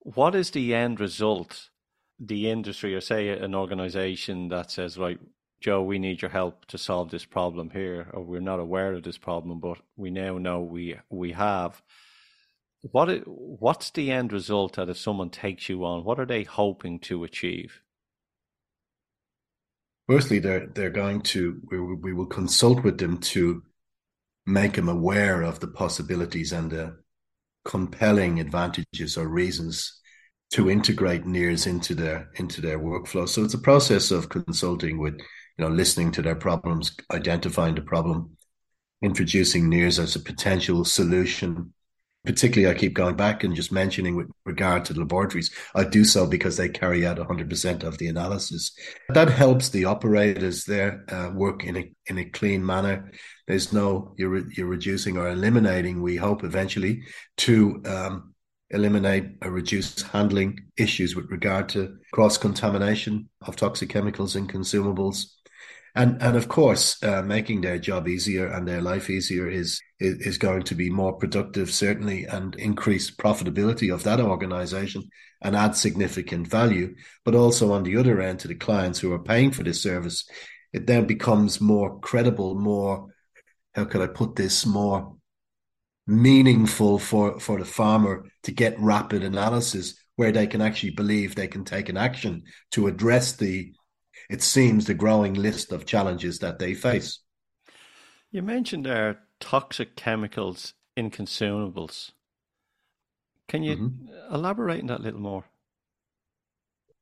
what 0.00 0.34
is 0.34 0.50
the 0.50 0.74
end 0.74 1.00
result? 1.00 1.70
The 2.18 2.48
industry, 2.50 2.94
or 2.94 3.00
say 3.00 3.28
an 3.28 3.54
organization 3.54 4.48
that 4.48 4.70
says, 4.70 4.96
right, 4.96 5.18
Joe, 5.60 5.82
we 5.82 5.98
need 5.98 6.22
your 6.22 6.30
help 6.30 6.66
to 6.66 6.78
solve 6.78 7.10
this 7.10 7.24
problem 7.24 7.70
here, 7.70 8.08
or 8.12 8.22
we're 8.22 8.40
not 8.40 8.60
aware 8.60 8.94
of 8.94 9.02
this 9.02 9.18
problem, 9.18 9.58
but 9.58 9.78
we 9.96 10.10
now 10.10 10.38
know 10.38 10.60
we 10.60 10.96
we 11.10 11.32
have. 11.32 11.82
What 12.82 13.08
what's 13.26 13.90
the 13.90 14.10
end 14.12 14.32
result 14.32 14.76
that 14.76 14.88
if 14.88 14.98
someone 14.98 15.30
takes 15.30 15.68
you 15.68 15.84
on, 15.84 16.04
what 16.04 16.20
are 16.20 16.26
they 16.26 16.44
hoping 16.44 17.00
to 17.00 17.24
achieve? 17.24 17.80
Firstly, 20.08 20.38
they're 20.38 20.66
they're 20.68 20.90
going 20.90 21.22
to 21.22 21.60
we, 21.70 21.78
we 21.80 22.12
will 22.12 22.26
consult 22.26 22.84
with 22.84 22.98
them 22.98 23.18
to 23.18 23.62
make 24.46 24.74
them 24.74 24.88
aware 24.88 25.42
of 25.42 25.58
the 25.58 25.66
possibilities 25.66 26.52
and 26.52 26.70
the 26.70 26.96
compelling 27.64 28.38
advantages 28.38 29.18
or 29.18 29.26
reasons 29.26 30.00
to 30.52 30.70
integrate 30.70 31.24
NIRS 31.26 31.66
into 31.66 31.94
their 31.94 32.30
into 32.36 32.60
their 32.60 32.78
workflow. 32.78 33.28
So 33.28 33.44
it's 33.44 33.54
a 33.54 33.58
process 33.58 34.10
of 34.12 34.28
consulting 34.28 34.98
with, 34.98 35.14
you 35.14 35.64
know, 35.64 35.68
listening 35.68 36.12
to 36.12 36.22
their 36.22 36.36
problems, 36.36 36.96
identifying 37.12 37.74
the 37.74 37.82
problem, 37.82 38.36
introducing 39.02 39.68
NIRS 39.68 39.98
as 39.98 40.14
a 40.14 40.20
potential 40.20 40.84
solution, 40.84 41.72
particularly 42.26 42.74
I 42.74 42.78
keep 42.78 42.92
going 42.92 43.16
back 43.16 43.44
and 43.44 43.54
just 43.54 43.72
mentioning 43.72 44.16
with 44.16 44.28
regard 44.44 44.84
to 44.86 44.92
the 44.92 45.00
laboratories, 45.00 45.50
I 45.74 45.84
do 45.84 46.04
so 46.04 46.26
because 46.26 46.56
they 46.56 46.68
carry 46.68 47.06
out 47.06 47.18
100% 47.18 47.84
of 47.84 47.98
the 47.98 48.08
analysis. 48.08 48.72
That 49.10 49.30
helps 49.30 49.70
the 49.70 49.84
operators 49.84 50.64
there 50.64 51.04
uh, 51.08 51.30
work 51.32 51.64
in 51.64 51.76
a 51.76 51.92
in 52.06 52.18
a 52.18 52.24
clean 52.24 52.64
manner. 52.64 53.12
There's 53.46 53.72
no 53.72 54.14
you're 54.18 54.50
you're 54.50 54.66
reducing 54.66 55.16
or 55.16 55.28
eliminating. 55.28 56.02
We 56.02 56.16
hope 56.16 56.44
eventually 56.44 57.02
to 57.38 57.82
um, 57.86 58.34
eliminate 58.70 59.36
or 59.42 59.50
reduce 59.50 60.02
handling 60.02 60.60
issues 60.76 61.14
with 61.14 61.30
regard 61.30 61.68
to 61.70 61.96
cross 62.12 62.36
contamination 62.36 63.28
of 63.42 63.56
toxic 63.56 63.88
chemicals 63.88 64.36
and 64.36 64.52
consumables. 64.52 65.26
And 65.96 66.22
and 66.22 66.36
of 66.36 66.46
course, 66.46 67.02
uh, 67.02 67.22
making 67.22 67.62
their 67.62 67.78
job 67.78 68.06
easier 68.06 68.48
and 68.48 68.68
their 68.68 68.82
life 68.82 69.08
easier 69.08 69.48
is, 69.48 69.80
is 69.98 70.18
is 70.18 70.38
going 70.38 70.64
to 70.64 70.74
be 70.74 70.90
more 70.90 71.14
productive, 71.14 71.72
certainly, 71.72 72.26
and 72.26 72.54
increase 72.56 73.10
profitability 73.10 73.92
of 73.92 74.02
that 74.02 74.20
organization 74.20 75.08
and 75.40 75.56
add 75.56 75.74
significant 75.74 76.48
value. 76.48 76.94
But 77.24 77.34
also 77.34 77.72
on 77.72 77.82
the 77.82 77.96
other 77.96 78.20
end, 78.20 78.40
to 78.40 78.48
the 78.48 78.54
clients 78.54 78.98
who 78.98 79.10
are 79.14 79.22
paying 79.22 79.52
for 79.52 79.62
this 79.62 79.82
service, 79.82 80.28
it 80.74 80.86
then 80.86 81.06
becomes 81.06 81.62
more 81.62 81.98
credible, 82.00 82.54
more 82.54 83.06
how 83.74 83.86
could 83.86 84.02
I 84.02 84.08
put 84.08 84.36
this, 84.36 84.66
more 84.66 85.16
meaningful 86.06 86.98
for 86.98 87.40
for 87.40 87.58
the 87.58 87.64
farmer 87.64 88.26
to 88.42 88.52
get 88.52 88.78
rapid 88.78 89.24
analysis 89.24 89.94
where 90.16 90.32
they 90.32 90.46
can 90.46 90.60
actually 90.60 90.90
believe 90.90 91.34
they 91.34 91.48
can 91.48 91.64
take 91.64 91.88
an 91.88 91.96
action 91.96 92.42
to 92.72 92.86
address 92.86 93.32
the 93.32 93.72
it 94.28 94.42
seems, 94.42 94.86
the 94.86 94.94
growing 94.94 95.34
list 95.34 95.72
of 95.72 95.86
challenges 95.86 96.38
that 96.40 96.58
they 96.58 96.74
face. 96.74 97.20
You 98.30 98.42
mentioned 98.42 98.86
there 98.86 99.20
toxic 99.40 99.96
chemicals 99.96 100.74
in 100.96 101.10
consumables. 101.10 102.12
Can 103.48 103.62
you 103.62 103.76
mm-hmm. 103.76 104.34
elaborate 104.34 104.80
on 104.80 104.86
that 104.88 105.00
a 105.00 105.02
little 105.02 105.20
more? 105.20 105.44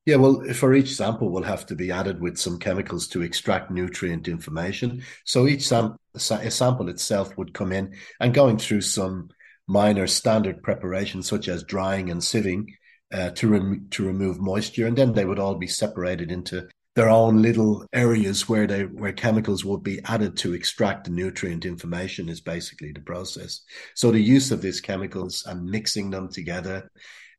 Yeah, 0.06 0.16
well, 0.16 0.44
for 0.52 0.74
each 0.74 0.94
sample 0.94 1.30
we'll 1.30 1.44
have 1.44 1.64
to 1.66 1.74
be 1.74 1.90
added 1.90 2.20
with 2.20 2.36
some 2.36 2.58
chemicals 2.58 3.08
to 3.08 3.22
extract 3.22 3.70
nutrient 3.70 4.28
information. 4.28 5.02
So 5.24 5.46
each 5.46 5.66
sam- 5.66 5.96
sample 6.16 6.90
itself 6.90 7.36
would 7.38 7.54
come 7.54 7.72
in 7.72 7.94
and 8.20 8.34
going 8.34 8.58
through 8.58 8.82
some 8.82 9.30
minor 9.66 10.06
standard 10.06 10.62
preparations 10.62 11.26
such 11.26 11.48
as 11.48 11.62
drying 11.64 12.10
and 12.10 12.20
sieving 12.20 12.66
uh, 13.12 13.30
to 13.30 13.48
rem- 13.48 13.86
to 13.90 14.06
remove 14.06 14.40
moisture, 14.40 14.86
and 14.86 14.98
then 14.98 15.12
they 15.12 15.24
would 15.24 15.38
all 15.38 15.54
be 15.54 15.66
separated 15.66 16.30
into 16.30 16.68
their 16.94 17.08
own 17.08 17.42
little 17.42 17.84
areas 17.92 18.48
where 18.48 18.66
they 18.66 18.82
where 18.82 19.12
chemicals 19.12 19.64
would 19.64 19.82
be 19.82 20.00
added 20.04 20.36
to 20.36 20.54
extract 20.54 21.04
the 21.04 21.10
nutrient 21.10 21.64
information 21.64 22.28
is 22.28 22.40
basically 22.40 22.92
the 22.92 23.00
process. 23.00 23.62
So 23.94 24.10
the 24.10 24.20
use 24.20 24.52
of 24.52 24.62
these 24.62 24.80
chemicals 24.80 25.44
and 25.46 25.64
mixing 25.68 26.10
them 26.10 26.28
together, 26.28 26.90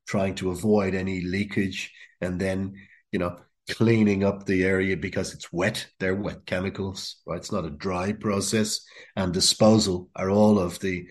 trying 0.07 0.35
to 0.35 0.51
avoid 0.51 0.93
any 0.93 1.21
leakage, 1.21 1.93
and 2.19 2.39
then 2.39 2.73
you 3.11 3.19
know 3.19 3.37
cleaning 3.69 4.23
up 4.23 4.45
the 4.45 4.63
area 4.63 4.97
because 4.97 5.33
it's 5.33 5.51
wet. 5.53 5.87
They're 5.99 6.15
wet 6.15 6.45
chemicals, 6.45 7.17
right? 7.25 7.37
It's 7.37 7.51
not 7.51 7.65
a 7.65 7.71
dry 7.71 8.11
process, 8.11 8.81
and 9.15 9.33
disposal 9.33 10.09
are 10.17 10.29
all 10.29 10.59
of 10.59 10.79
the 10.79 11.07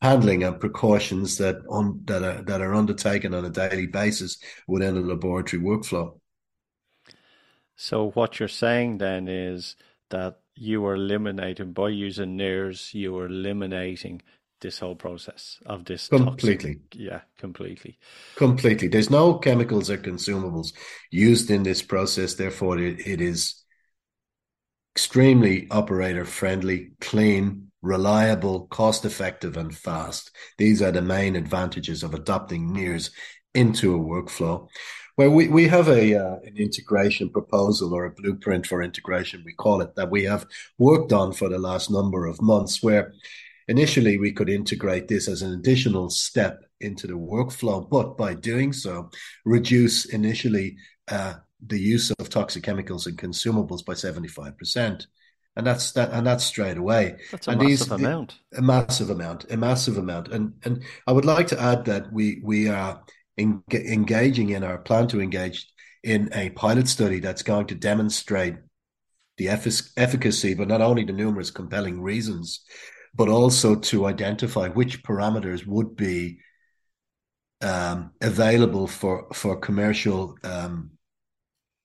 handling 0.00 0.42
and 0.42 0.58
precautions 0.58 1.36
that 1.38 1.56
on 1.68 2.00
that 2.06 2.22
are 2.22 2.42
that 2.42 2.62
are 2.62 2.74
undertaken 2.74 3.34
on 3.34 3.44
a 3.44 3.50
daily 3.50 3.86
basis 3.86 4.38
within 4.66 4.96
a 4.96 5.00
laboratory 5.00 5.62
workflow. 5.62 6.18
So 7.82 8.10
what 8.10 8.38
you're 8.38 8.46
saying 8.46 8.98
then 8.98 9.26
is 9.26 9.74
that 10.10 10.38
you 10.54 10.86
are 10.86 10.94
eliminating 10.94 11.72
by 11.72 11.88
using 11.88 12.36
NIRS, 12.36 12.94
you 12.94 13.18
are 13.18 13.26
eliminating 13.26 14.22
this 14.60 14.78
whole 14.78 14.94
process 14.94 15.58
of 15.66 15.84
this 15.84 16.06
completely. 16.06 16.74
Toxic, 16.74 16.94
yeah, 16.94 17.22
completely. 17.38 17.98
Completely. 18.36 18.86
There's 18.86 19.10
no 19.10 19.34
chemicals 19.34 19.90
or 19.90 19.98
consumables 19.98 20.74
used 21.10 21.50
in 21.50 21.64
this 21.64 21.82
process. 21.82 22.34
Therefore, 22.34 22.78
it, 22.78 23.04
it 23.04 23.20
is 23.20 23.64
extremely 24.94 25.66
operator 25.72 26.24
friendly, 26.24 26.92
clean, 27.00 27.72
reliable, 27.82 28.68
cost 28.68 29.04
effective, 29.04 29.56
and 29.56 29.76
fast. 29.76 30.30
These 30.56 30.82
are 30.82 30.92
the 30.92 31.02
main 31.02 31.34
advantages 31.34 32.04
of 32.04 32.14
adopting 32.14 32.72
NIRS 32.72 33.10
into 33.54 33.96
a 33.96 33.98
workflow. 33.98 34.68
Well, 35.22 35.30
we, 35.30 35.46
we 35.46 35.68
have 35.68 35.86
a 35.86 36.16
uh, 36.16 36.38
an 36.44 36.56
integration 36.56 37.30
proposal 37.30 37.94
or 37.94 38.06
a 38.06 38.10
blueprint 38.10 38.66
for 38.66 38.82
integration, 38.82 39.44
we 39.46 39.52
call 39.52 39.80
it, 39.80 39.94
that 39.94 40.10
we 40.10 40.24
have 40.24 40.44
worked 40.78 41.12
on 41.12 41.32
for 41.32 41.48
the 41.48 41.60
last 41.60 41.92
number 41.92 42.26
of 42.26 42.42
months, 42.42 42.82
where 42.82 43.14
initially 43.68 44.18
we 44.18 44.32
could 44.32 44.50
integrate 44.50 45.06
this 45.06 45.28
as 45.28 45.42
an 45.42 45.52
additional 45.52 46.10
step 46.10 46.64
into 46.80 47.06
the 47.06 47.12
workflow, 47.12 47.88
but 47.88 48.16
by 48.16 48.34
doing 48.34 48.72
so, 48.72 49.10
reduce 49.44 50.06
initially 50.06 50.76
uh, 51.06 51.34
the 51.64 51.78
use 51.78 52.10
of 52.18 52.28
toxic 52.28 52.64
chemicals 52.64 53.06
and 53.06 53.16
consumables 53.16 53.84
by 53.84 53.92
75%. 53.92 55.06
And 55.54 55.64
that's 55.64 55.92
that, 55.92 56.10
and 56.10 56.26
that's 56.26 56.42
straight 56.42 56.78
away. 56.78 57.18
That's 57.30 57.46
a 57.46 57.52
and 57.52 57.60
massive 57.60 57.90
these, 57.90 57.92
amount. 57.92 58.40
A 58.56 58.62
massive 58.62 59.10
amount, 59.10 59.52
a 59.52 59.56
massive 59.56 59.98
amount. 59.98 60.28
And 60.28 60.54
and 60.64 60.82
I 61.06 61.12
would 61.12 61.26
like 61.26 61.46
to 61.48 61.60
add 61.60 61.84
that 61.84 62.12
we 62.12 62.40
we 62.42 62.68
are 62.68 63.04
in, 63.36 63.62
engaging 63.72 64.50
in 64.50 64.64
or 64.64 64.78
plan 64.78 65.08
to 65.08 65.20
engage 65.20 65.66
in 66.02 66.30
a 66.32 66.50
pilot 66.50 66.88
study 66.88 67.20
that's 67.20 67.42
going 67.42 67.66
to 67.66 67.74
demonstrate 67.74 68.56
the 69.38 69.48
efficacy, 69.48 70.54
but 70.54 70.68
not 70.68 70.82
only 70.82 71.04
the 71.04 71.12
numerous 71.12 71.50
compelling 71.50 72.02
reasons, 72.02 72.64
but 73.14 73.28
also 73.28 73.76
to 73.76 74.06
identify 74.06 74.68
which 74.68 75.02
parameters 75.02 75.66
would 75.66 75.96
be 75.96 76.38
um, 77.60 78.10
available 78.20 78.86
for 78.86 79.28
for 79.32 79.56
commercial 79.56 80.36
um, 80.42 80.90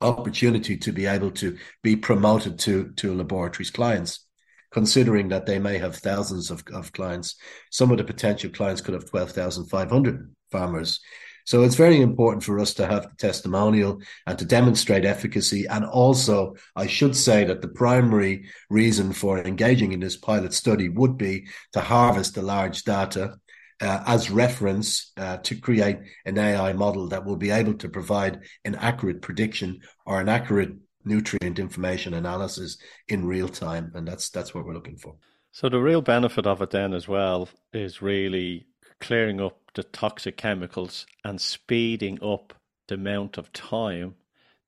opportunity 0.02 0.78
to 0.78 0.92
be 0.92 1.06
able 1.06 1.32
to 1.32 1.58
be 1.84 1.96
promoted 1.96 2.58
to 2.60 2.92
to 2.98 3.14
a 3.14 3.16
laboratory's 3.16 3.70
clients 3.70 4.28
considering 4.72 5.30
that 5.30 5.46
they 5.46 5.60
may 5.60 5.78
have 5.78 5.96
thousands 5.96 6.52
of, 6.52 6.64
of 6.74 6.92
clients. 6.92 7.36
Some 7.72 7.92
of 7.92 7.98
the 7.98 8.04
potential 8.04 8.50
clients 8.50 8.82
could 8.82 8.94
have 8.94 9.10
12,500 9.10 10.36
farmers 10.52 11.00
so 11.48 11.64
it's 11.64 11.76
very 11.76 12.02
important 12.02 12.44
for 12.44 12.60
us 12.60 12.74
to 12.74 12.86
have 12.86 13.04
the 13.04 13.16
testimonial 13.16 14.02
and 14.26 14.38
to 14.38 14.44
demonstrate 14.44 15.06
efficacy. 15.06 15.66
And 15.66 15.86
also, 15.86 16.56
I 16.76 16.88
should 16.88 17.16
say 17.16 17.46
that 17.46 17.62
the 17.62 17.70
primary 17.70 18.50
reason 18.70 19.14
for 19.14 19.40
engaging 19.40 19.94
in 19.94 20.02
this 20.02 20.18
pilot 20.18 20.54
study 20.54 20.90
would 20.90 21.18
be 21.18 21.48
to 21.72 21.80
harvest 21.80 22.36
the 22.36 22.42
large 22.42 22.84
data 22.84 23.38
uh, 23.80 24.04
as 24.06 24.30
reference 24.30 25.14
uh, 25.16 25.38
to 25.38 25.56
create 25.56 26.00
an 26.26 26.38
AI 26.38 26.74
model 26.74 27.08
that 27.08 27.24
will 27.24 27.38
be 27.38 27.52
able 27.52 27.76
to 27.76 27.88
provide 27.88 28.42
an 28.66 28.76
accurate 28.76 29.22
prediction 29.22 29.80
or 30.06 30.20
an 30.20 30.28
accurate 30.28 30.74
nutrient 31.06 31.60
information 31.60 32.14
analysis 32.14 32.78
in 33.08 33.26
real 33.26 33.48
time. 33.48 33.94
And 33.96 34.06
that's 34.06 34.30
that's 34.32 34.54
what 34.54 34.66
we're 34.66 34.74
looking 34.74 34.98
for. 34.98 35.16
So 35.54 35.70
the 35.70 35.80
real 35.80 36.02
benefit 36.02 36.46
of 36.46 36.62
it 36.62 36.72
then 36.72 36.94
as 36.94 37.08
well 37.08 37.48
is 37.72 38.02
really 38.02 38.68
clearing 39.00 39.40
up 39.40 39.60
the 39.74 39.84
toxic 39.84 40.38
chemicals 40.38 41.06
and 41.24 41.40
speeding 41.40 42.22
up 42.24 42.54
the 42.88 42.96
amount 42.96 43.38
of 43.38 43.54
time 43.54 44.16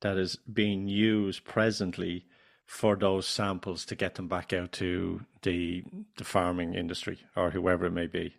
that 0.01 0.17
is 0.17 0.37
being 0.51 0.87
used 0.87 1.43
presently 1.43 2.25
for 2.65 2.95
those 2.95 3.27
samples 3.27 3.85
to 3.85 3.95
get 3.95 4.15
them 4.15 4.27
back 4.27 4.53
out 4.53 4.71
to 4.71 5.21
the 5.41 5.83
the 6.17 6.23
farming 6.23 6.75
industry 6.75 7.17
or 7.35 7.49
whoever 7.49 7.85
it 7.85 7.91
may 7.91 8.07
be. 8.07 8.35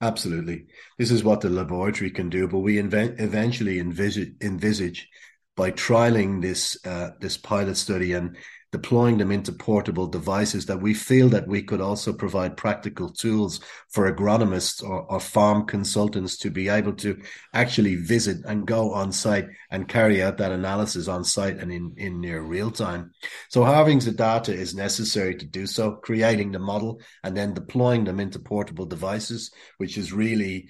Absolutely, 0.00 0.66
this 0.96 1.10
is 1.10 1.24
what 1.24 1.40
the 1.40 1.48
laboratory 1.48 2.10
can 2.10 2.28
do, 2.28 2.46
but 2.48 2.58
we 2.58 2.78
invent, 2.78 3.20
eventually 3.20 3.78
envisage, 3.78 4.32
envisage 4.40 5.08
by 5.56 5.70
trialing 5.72 6.40
this 6.40 6.76
uh, 6.86 7.10
this 7.20 7.36
pilot 7.36 7.76
study 7.76 8.12
and 8.12 8.36
deploying 8.70 9.16
them 9.16 9.32
into 9.32 9.50
portable 9.50 10.06
devices 10.06 10.66
that 10.66 10.80
we 10.80 10.92
feel 10.92 11.28
that 11.30 11.48
we 11.48 11.62
could 11.62 11.80
also 11.80 12.12
provide 12.12 12.56
practical 12.56 13.10
tools 13.10 13.60
for 13.88 14.12
agronomists 14.12 14.82
or, 14.82 15.02
or, 15.10 15.18
farm 15.18 15.64
consultants 15.66 16.36
to 16.36 16.50
be 16.50 16.68
able 16.68 16.92
to 16.92 17.18
actually 17.54 17.94
visit 17.94 18.38
and 18.44 18.66
go 18.66 18.92
on 18.92 19.10
site 19.10 19.48
and 19.70 19.88
carry 19.88 20.22
out 20.22 20.36
that 20.36 20.52
analysis 20.52 21.08
on 21.08 21.24
site 21.24 21.56
and 21.56 21.72
in, 21.72 21.92
in 21.96 22.20
near 22.20 22.42
real 22.42 22.70
time. 22.70 23.10
So 23.48 23.64
having 23.64 24.00
the 24.00 24.12
data 24.12 24.52
is 24.52 24.74
necessary 24.74 25.34
to 25.36 25.46
do 25.46 25.66
so, 25.66 25.92
creating 25.92 26.52
the 26.52 26.58
model 26.58 27.00
and 27.24 27.36
then 27.36 27.54
deploying 27.54 28.04
them 28.04 28.20
into 28.20 28.38
portable 28.38 28.86
devices, 28.86 29.50
which 29.78 29.96
is 29.96 30.12
really 30.12 30.68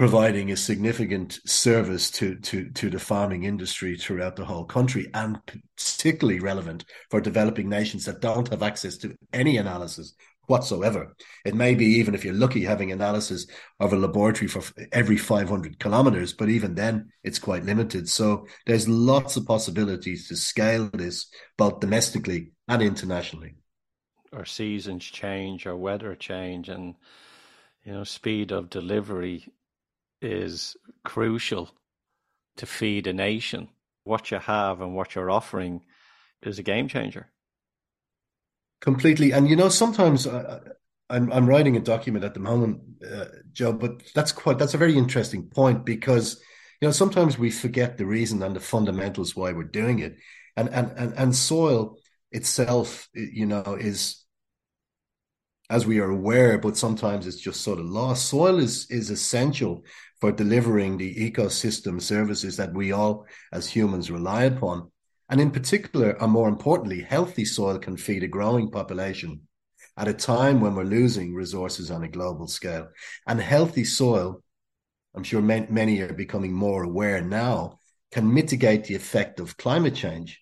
providing 0.00 0.50
a 0.50 0.56
significant 0.56 1.40
service 1.44 2.10
to, 2.10 2.34
to, 2.36 2.70
to 2.70 2.88
the 2.88 2.98
farming 2.98 3.44
industry 3.44 3.98
throughout 3.98 4.34
the 4.34 4.46
whole 4.46 4.64
country 4.64 5.06
and 5.12 5.38
particularly 5.76 6.40
relevant 6.40 6.86
for 7.10 7.20
developing 7.20 7.68
nations 7.68 8.06
that 8.06 8.22
don't 8.22 8.48
have 8.48 8.62
access 8.62 8.96
to 8.96 9.14
any 9.34 9.58
analysis 9.58 10.14
whatsoever. 10.46 11.14
It 11.44 11.54
may 11.54 11.74
be 11.74 11.84
even 11.84 12.14
if 12.14 12.24
you're 12.24 12.32
lucky 12.32 12.64
having 12.64 12.90
analysis 12.90 13.46
of 13.78 13.92
a 13.92 13.96
laboratory 13.96 14.48
for 14.48 14.62
every 14.90 15.18
500 15.18 15.78
kilometers, 15.78 16.32
but 16.32 16.48
even 16.48 16.74
then 16.74 17.12
it's 17.22 17.38
quite 17.38 17.66
limited. 17.66 18.08
So 18.08 18.46
there's 18.64 18.88
lots 18.88 19.36
of 19.36 19.44
possibilities 19.44 20.28
to 20.28 20.36
scale 20.36 20.88
this 20.94 21.26
both 21.58 21.78
domestically 21.78 22.52
and 22.68 22.80
internationally. 22.80 23.56
Our 24.32 24.46
seasons 24.46 25.04
change, 25.04 25.66
our 25.66 25.76
weather 25.76 26.14
change, 26.14 26.70
and 26.70 26.94
you 27.84 27.92
know 27.92 28.04
speed 28.04 28.50
of 28.50 28.70
delivery 28.70 29.52
is 30.20 30.76
crucial 31.04 31.70
to 32.56 32.66
feed 32.66 33.06
a 33.06 33.12
nation. 33.12 33.68
What 34.04 34.30
you 34.30 34.38
have 34.38 34.80
and 34.80 34.94
what 34.94 35.14
you're 35.14 35.30
offering 35.30 35.82
is 36.42 36.58
a 36.58 36.62
game 36.62 36.88
changer. 36.88 37.30
Completely, 38.80 39.32
and 39.32 39.48
you 39.48 39.56
know, 39.56 39.68
sometimes 39.68 40.26
uh, 40.26 40.60
I'm 41.10 41.30
I'm 41.32 41.46
writing 41.46 41.76
a 41.76 41.80
document 41.80 42.24
at 42.24 42.34
the 42.34 42.40
moment, 42.40 42.80
uh, 43.04 43.26
Joe, 43.52 43.72
but 43.72 44.02
that's 44.14 44.32
quite 44.32 44.58
that's 44.58 44.74
a 44.74 44.78
very 44.78 44.96
interesting 44.96 45.48
point 45.48 45.84
because 45.84 46.40
you 46.80 46.88
know 46.88 46.92
sometimes 46.92 47.38
we 47.38 47.50
forget 47.50 47.98
the 47.98 48.06
reason 48.06 48.42
and 48.42 48.56
the 48.56 48.60
fundamentals 48.60 49.36
why 49.36 49.52
we're 49.52 49.64
doing 49.64 49.98
it, 49.98 50.16
and 50.56 50.70
and 50.70 50.92
and, 50.96 51.12
and 51.14 51.36
soil 51.36 51.98
itself, 52.32 53.08
you 53.12 53.44
know, 53.44 53.76
is 53.78 54.24
as 55.68 55.86
we 55.86 56.00
are 56.00 56.10
aware, 56.10 56.56
but 56.58 56.76
sometimes 56.76 57.26
it's 57.26 57.40
just 57.40 57.60
sort 57.60 57.78
of 57.78 57.86
lost. 57.86 58.28
Soil 58.28 58.58
is 58.58 58.86
is 58.90 59.10
essential 59.10 59.84
for 60.20 60.32
delivering 60.32 60.98
the 60.98 61.14
ecosystem 61.30 62.00
services 62.00 62.56
that 62.56 62.74
we 62.74 62.92
all 62.92 63.26
as 63.52 63.68
humans 63.68 64.10
rely 64.10 64.44
upon. 64.44 64.90
And 65.28 65.40
in 65.40 65.50
particular, 65.50 66.10
and 66.20 66.32
more 66.32 66.48
importantly, 66.48 67.02
healthy 67.02 67.44
soil 67.44 67.78
can 67.78 67.96
feed 67.96 68.22
a 68.22 68.28
growing 68.28 68.70
population 68.70 69.42
at 69.96 70.08
a 70.08 70.14
time 70.14 70.60
when 70.60 70.74
we're 70.74 70.84
losing 70.84 71.34
resources 71.34 71.90
on 71.90 72.02
a 72.02 72.08
global 72.08 72.48
scale. 72.48 72.88
And 73.26 73.40
healthy 73.40 73.84
soil, 73.84 74.42
I'm 75.14 75.24
sure 75.24 75.40
many 75.40 76.00
are 76.00 76.12
becoming 76.12 76.52
more 76.52 76.82
aware 76.82 77.20
now, 77.20 77.78
can 78.12 78.32
mitigate 78.32 78.84
the 78.84 78.96
effect 78.96 79.40
of 79.40 79.56
climate 79.56 79.94
change, 79.94 80.40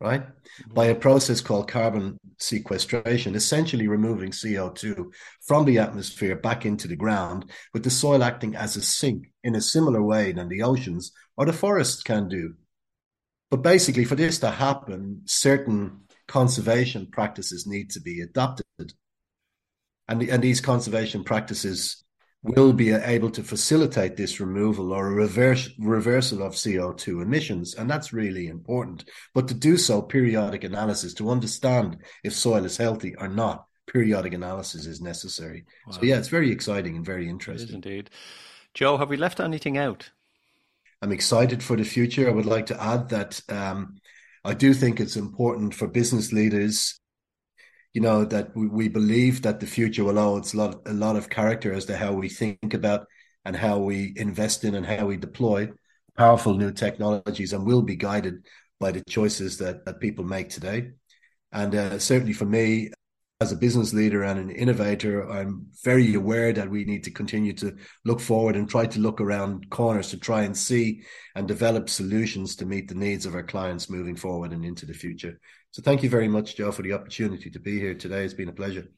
right? 0.00 0.22
Mm-hmm. 0.22 0.74
By 0.74 0.86
a 0.86 0.94
process 0.94 1.40
called 1.40 1.70
carbon 1.70 2.18
sequestration, 2.38 3.34
essentially 3.34 3.88
removing 3.88 4.30
CO2 4.30 5.06
from 5.46 5.64
the 5.64 5.78
atmosphere 5.78 6.36
back 6.36 6.64
into 6.64 6.88
the 6.88 6.96
ground, 6.96 7.50
with 7.74 7.84
the 7.84 7.90
soil 7.90 8.22
acting 8.22 8.54
as 8.54 8.76
a 8.76 8.82
sink 8.82 9.30
in 9.42 9.54
a 9.54 9.60
similar 9.60 10.02
way 10.02 10.32
than 10.32 10.48
the 10.48 10.62
oceans 10.62 11.12
or 11.36 11.46
the 11.46 11.52
forests 11.52 12.02
can 12.02 12.28
do. 12.28 12.54
But 13.50 13.62
basically, 13.62 14.04
for 14.04 14.14
this 14.14 14.38
to 14.40 14.50
happen, 14.50 15.22
certain 15.24 16.02
conservation 16.26 17.06
practices 17.06 17.66
need 17.66 17.90
to 17.90 18.00
be 18.00 18.20
adopted. 18.20 18.66
And, 20.06 20.22
and 20.22 20.42
these 20.42 20.60
conservation 20.60 21.24
practices 21.24 22.04
will 22.42 22.72
be 22.72 22.92
able 22.92 23.30
to 23.30 23.42
facilitate 23.42 24.16
this 24.16 24.38
removal 24.38 24.92
or 24.92 25.08
a 25.08 25.14
reverse, 25.14 25.70
reversal 25.78 26.42
of 26.42 26.54
CO2 26.54 27.20
emissions. 27.20 27.74
And 27.74 27.90
that's 27.90 28.12
really 28.12 28.46
important. 28.46 29.04
But 29.34 29.48
to 29.48 29.54
do 29.54 29.76
so, 29.76 30.00
periodic 30.00 30.64
analysis 30.64 31.14
to 31.14 31.30
understand 31.30 31.98
if 32.22 32.32
soil 32.32 32.64
is 32.64 32.76
healthy 32.76 33.16
or 33.16 33.28
not, 33.28 33.66
periodic 33.86 34.34
analysis 34.34 34.86
is 34.86 35.00
necessary. 35.00 35.64
Wow. 35.86 35.94
So, 35.94 36.02
yeah, 36.02 36.18
it's 36.18 36.28
very 36.28 36.52
exciting 36.52 36.96
and 36.96 37.04
very 37.04 37.28
interesting. 37.28 37.74
indeed. 37.74 38.10
Joe, 38.72 38.96
have 38.96 39.08
we 39.08 39.16
left 39.16 39.40
anything 39.40 39.76
out? 39.76 40.10
I'm 41.02 41.12
excited 41.12 41.62
for 41.62 41.76
the 41.76 41.84
future. 41.84 42.28
I 42.28 42.32
would 42.32 42.46
like 42.46 42.66
to 42.66 42.80
add 42.80 43.08
that 43.08 43.40
um, 43.48 43.98
I 44.44 44.54
do 44.54 44.74
think 44.74 45.00
it's 45.00 45.16
important 45.16 45.74
for 45.74 45.88
business 45.88 46.32
leaders 46.32 47.00
you 47.98 48.02
know 48.02 48.24
that 48.24 48.54
we, 48.54 48.68
we 48.68 48.88
believe 48.88 49.42
that 49.42 49.58
the 49.58 49.66
future 49.66 50.04
will 50.04 50.14
hold 50.14 50.54
a 50.54 50.56
lot 50.56 50.82
a 50.86 50.92
lot 50.92 51.16
of 51.16 51.28
character 51.28 51.72
as 51.72 51.84
to 51.86 51.96
how 51.96 52.12
we 52.12 52.28
think 52.28 52.72
about 52.72 53.08
and 53.44 53.56
how 53.56 53.78
we 53.78 54.12
invest 54.14 54.62
in 54.62 54.76
and 54.76 54.86
how 54.86 55.06
we 55.06 55.16
deploy 55.16 55.68
powerful 56.16 56.54
new 56.54 56.70
technologies 56.70 57.52
and 57.52 57.66
will 57.66 57.82
be 57.82 57.96
guided 57.96 58.46
by 58.78 58.92
the 58.92 59.02
choices 59.08 59.58
that, 59.58 59.84
that 59.84 59.98
people 59.98 60.24
make 60.24 60.48
today. 60.48 60.92
And 61.50 61.74
uh, 61.74 61.98
certainly 61.98 62.34
for 62.34 62.44
me, 62.44 62.92
as 63.40 63.50
a 63.50 63.56
business 63.56 63.92
leader 63.92 64.22
and 64.22 64.38
an 64.38 64.50
innovator, 64.50 65.28
I'm 65.28 65.66
very 65.82 66.14
aware 66.14 66.52
that 66.52 66.70
we 66.70 66.84
need 66.84 67.02
to 67.04 67.10
continue 67.10 67.52
to 67.54 67.76
look 68.04 68.20
forward 68.20 68.54
and 68.54 68.68
try 68.68 68.86
to 68.86 69.00
look 69.00 69.20
around 69.20 69.70
corners 69.70 70.10
to 70.10 70.18
try 70.18 70.42
and 70.42 70.56
see 70.56 71.02
and 71.34 71.48
develop 71.48 71.88
solutions 71.88 72.54
to 72.56 72.66
meet 72.66 72.86
the 72.86 72.94
needs 72.94 73.26
of 73.26 73.34
our 73.34 73.42
clients 73.44 73.90
moving 73.90 74.14
forward 74.14 74.52
and 74.52 74.64
into 74.64 74.86
the 74.86 74.94
future. 75.04 75.40
So 75.70 75.82
thank 75.82 76.02
you 76.02 76.10
very 76.10 76.28
much, 76.28 76.56
Joe, 76.56 76.72
for 76.72 76.82
the 76.82 76.92
opportunity 76.92 77.50
to 77.50 77.58
be 77.58 77.78
here 77.78 77.94
today. 77.94 78.24
It's 78.24 78.34
been 78.34 78.48
a 78.48 78.52
pleasure. 78.52 78.88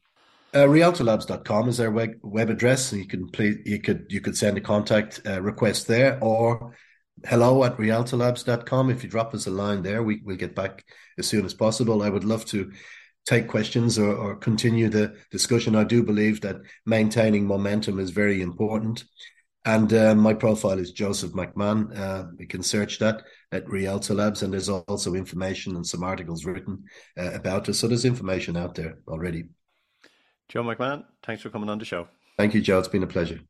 Uh, 0.52 0.64
Rialtolabs.com 0.64 1.68
is 1.68 1.80
our 1.80 1.90
web, 1.90 2.14
web 2.22 2.50
address. 2.50 2.92
and 2.92 3.00
You 3.00 3.06
can 3.06 3.28
please, 3.28 3.58
you 3.64 3.80
could 3.80 4.06
you 4.08 4.20
could 4.20 4.36
send 4.36 4.58
a 4.58 4.60
contact 4.60 5.20
uh, 5.24 5.40
request 5.40 5.86
there 5.86 6.18
or 6.20 6.74
hello 7.24 7.62
at 7.64 7.76
rialtolabs.com. 7.76 8.90
If 8.90 9.04
you 9.04 9.10
drop 9.10 9.34
us 9.34 9.46
a 9.46 9.50
line 9.50 9.82
there, 9.82 10.02
we 10.02 10.22
will 10.24 10.36
get 10.36 10.54
back 10.54 10.84
as 11.18 11.26
soon 11.26 11.44
as 11.44 11.54
possible. 11.54 12.02
I 12.02 12.08
would 12.08 12.24
love 12.24 12.44
to 12.46 12.72
take 13.26 13.48
questions 13.48 13.98
or, 13.98 14.14
or 14.14 14.36
continue 14.36 14.88
the 14.88 15.14
discussion. 15.30 15.76
I 15.76 15.84
do 15.84 16.02
believe 16.02 16.40
that 16.40 16.56
maintaining 16.86 17.46
momentum 17.46 18.00
is 18.00 18.10
very 18.10 18.40
important. 18.42 19.04
And 19.66 19.92
uh, 19.92 20.14
my 20.14 20.32
profile 20.32 20.78
is 20.78 20.92
Joseph 20.92 21.32
McMahon. 21.32 21.96
Uh, 21.96 22.28
you 22.38 22.46
can 22.46 22.62
search 22.62 22.98
that 22.98 23.22
at 23.52 23.68
Rialto 23.68 24.14
Labs, 24.14 24.42
and 24.42 24.52
there's 24.52 24.70
also 24.70 25.14
information 25.14 25.76
and 25.76 25.86
some 25.86 26.02
articles 26.02 26.46
written 26.46 26.84
uh, 27.18 27.32
about 27.32 27.68
us. 27.68 27.78
So 27.78 27.86
there's 27.86 28.06
information 28.06 28.56
out 28.56 28.74
there 28.74 28.98
already. 29.06 29.44
Joe 30.48 30.62
McMahon, 30.62 31.04
thanks 31.22 31.42
for 31.42 31.50
coming 31.50 31.68
on 31.68 31.78
the 31.78 31.84
show. 31.84 32.08
Thank 32.38 32.54
you, 32.54 32.62
Joe. 32.62 32.78
It's 32.78 32.88
been 32.88 33.02
a 33.02 33.06
pleasure. 33.06 33.40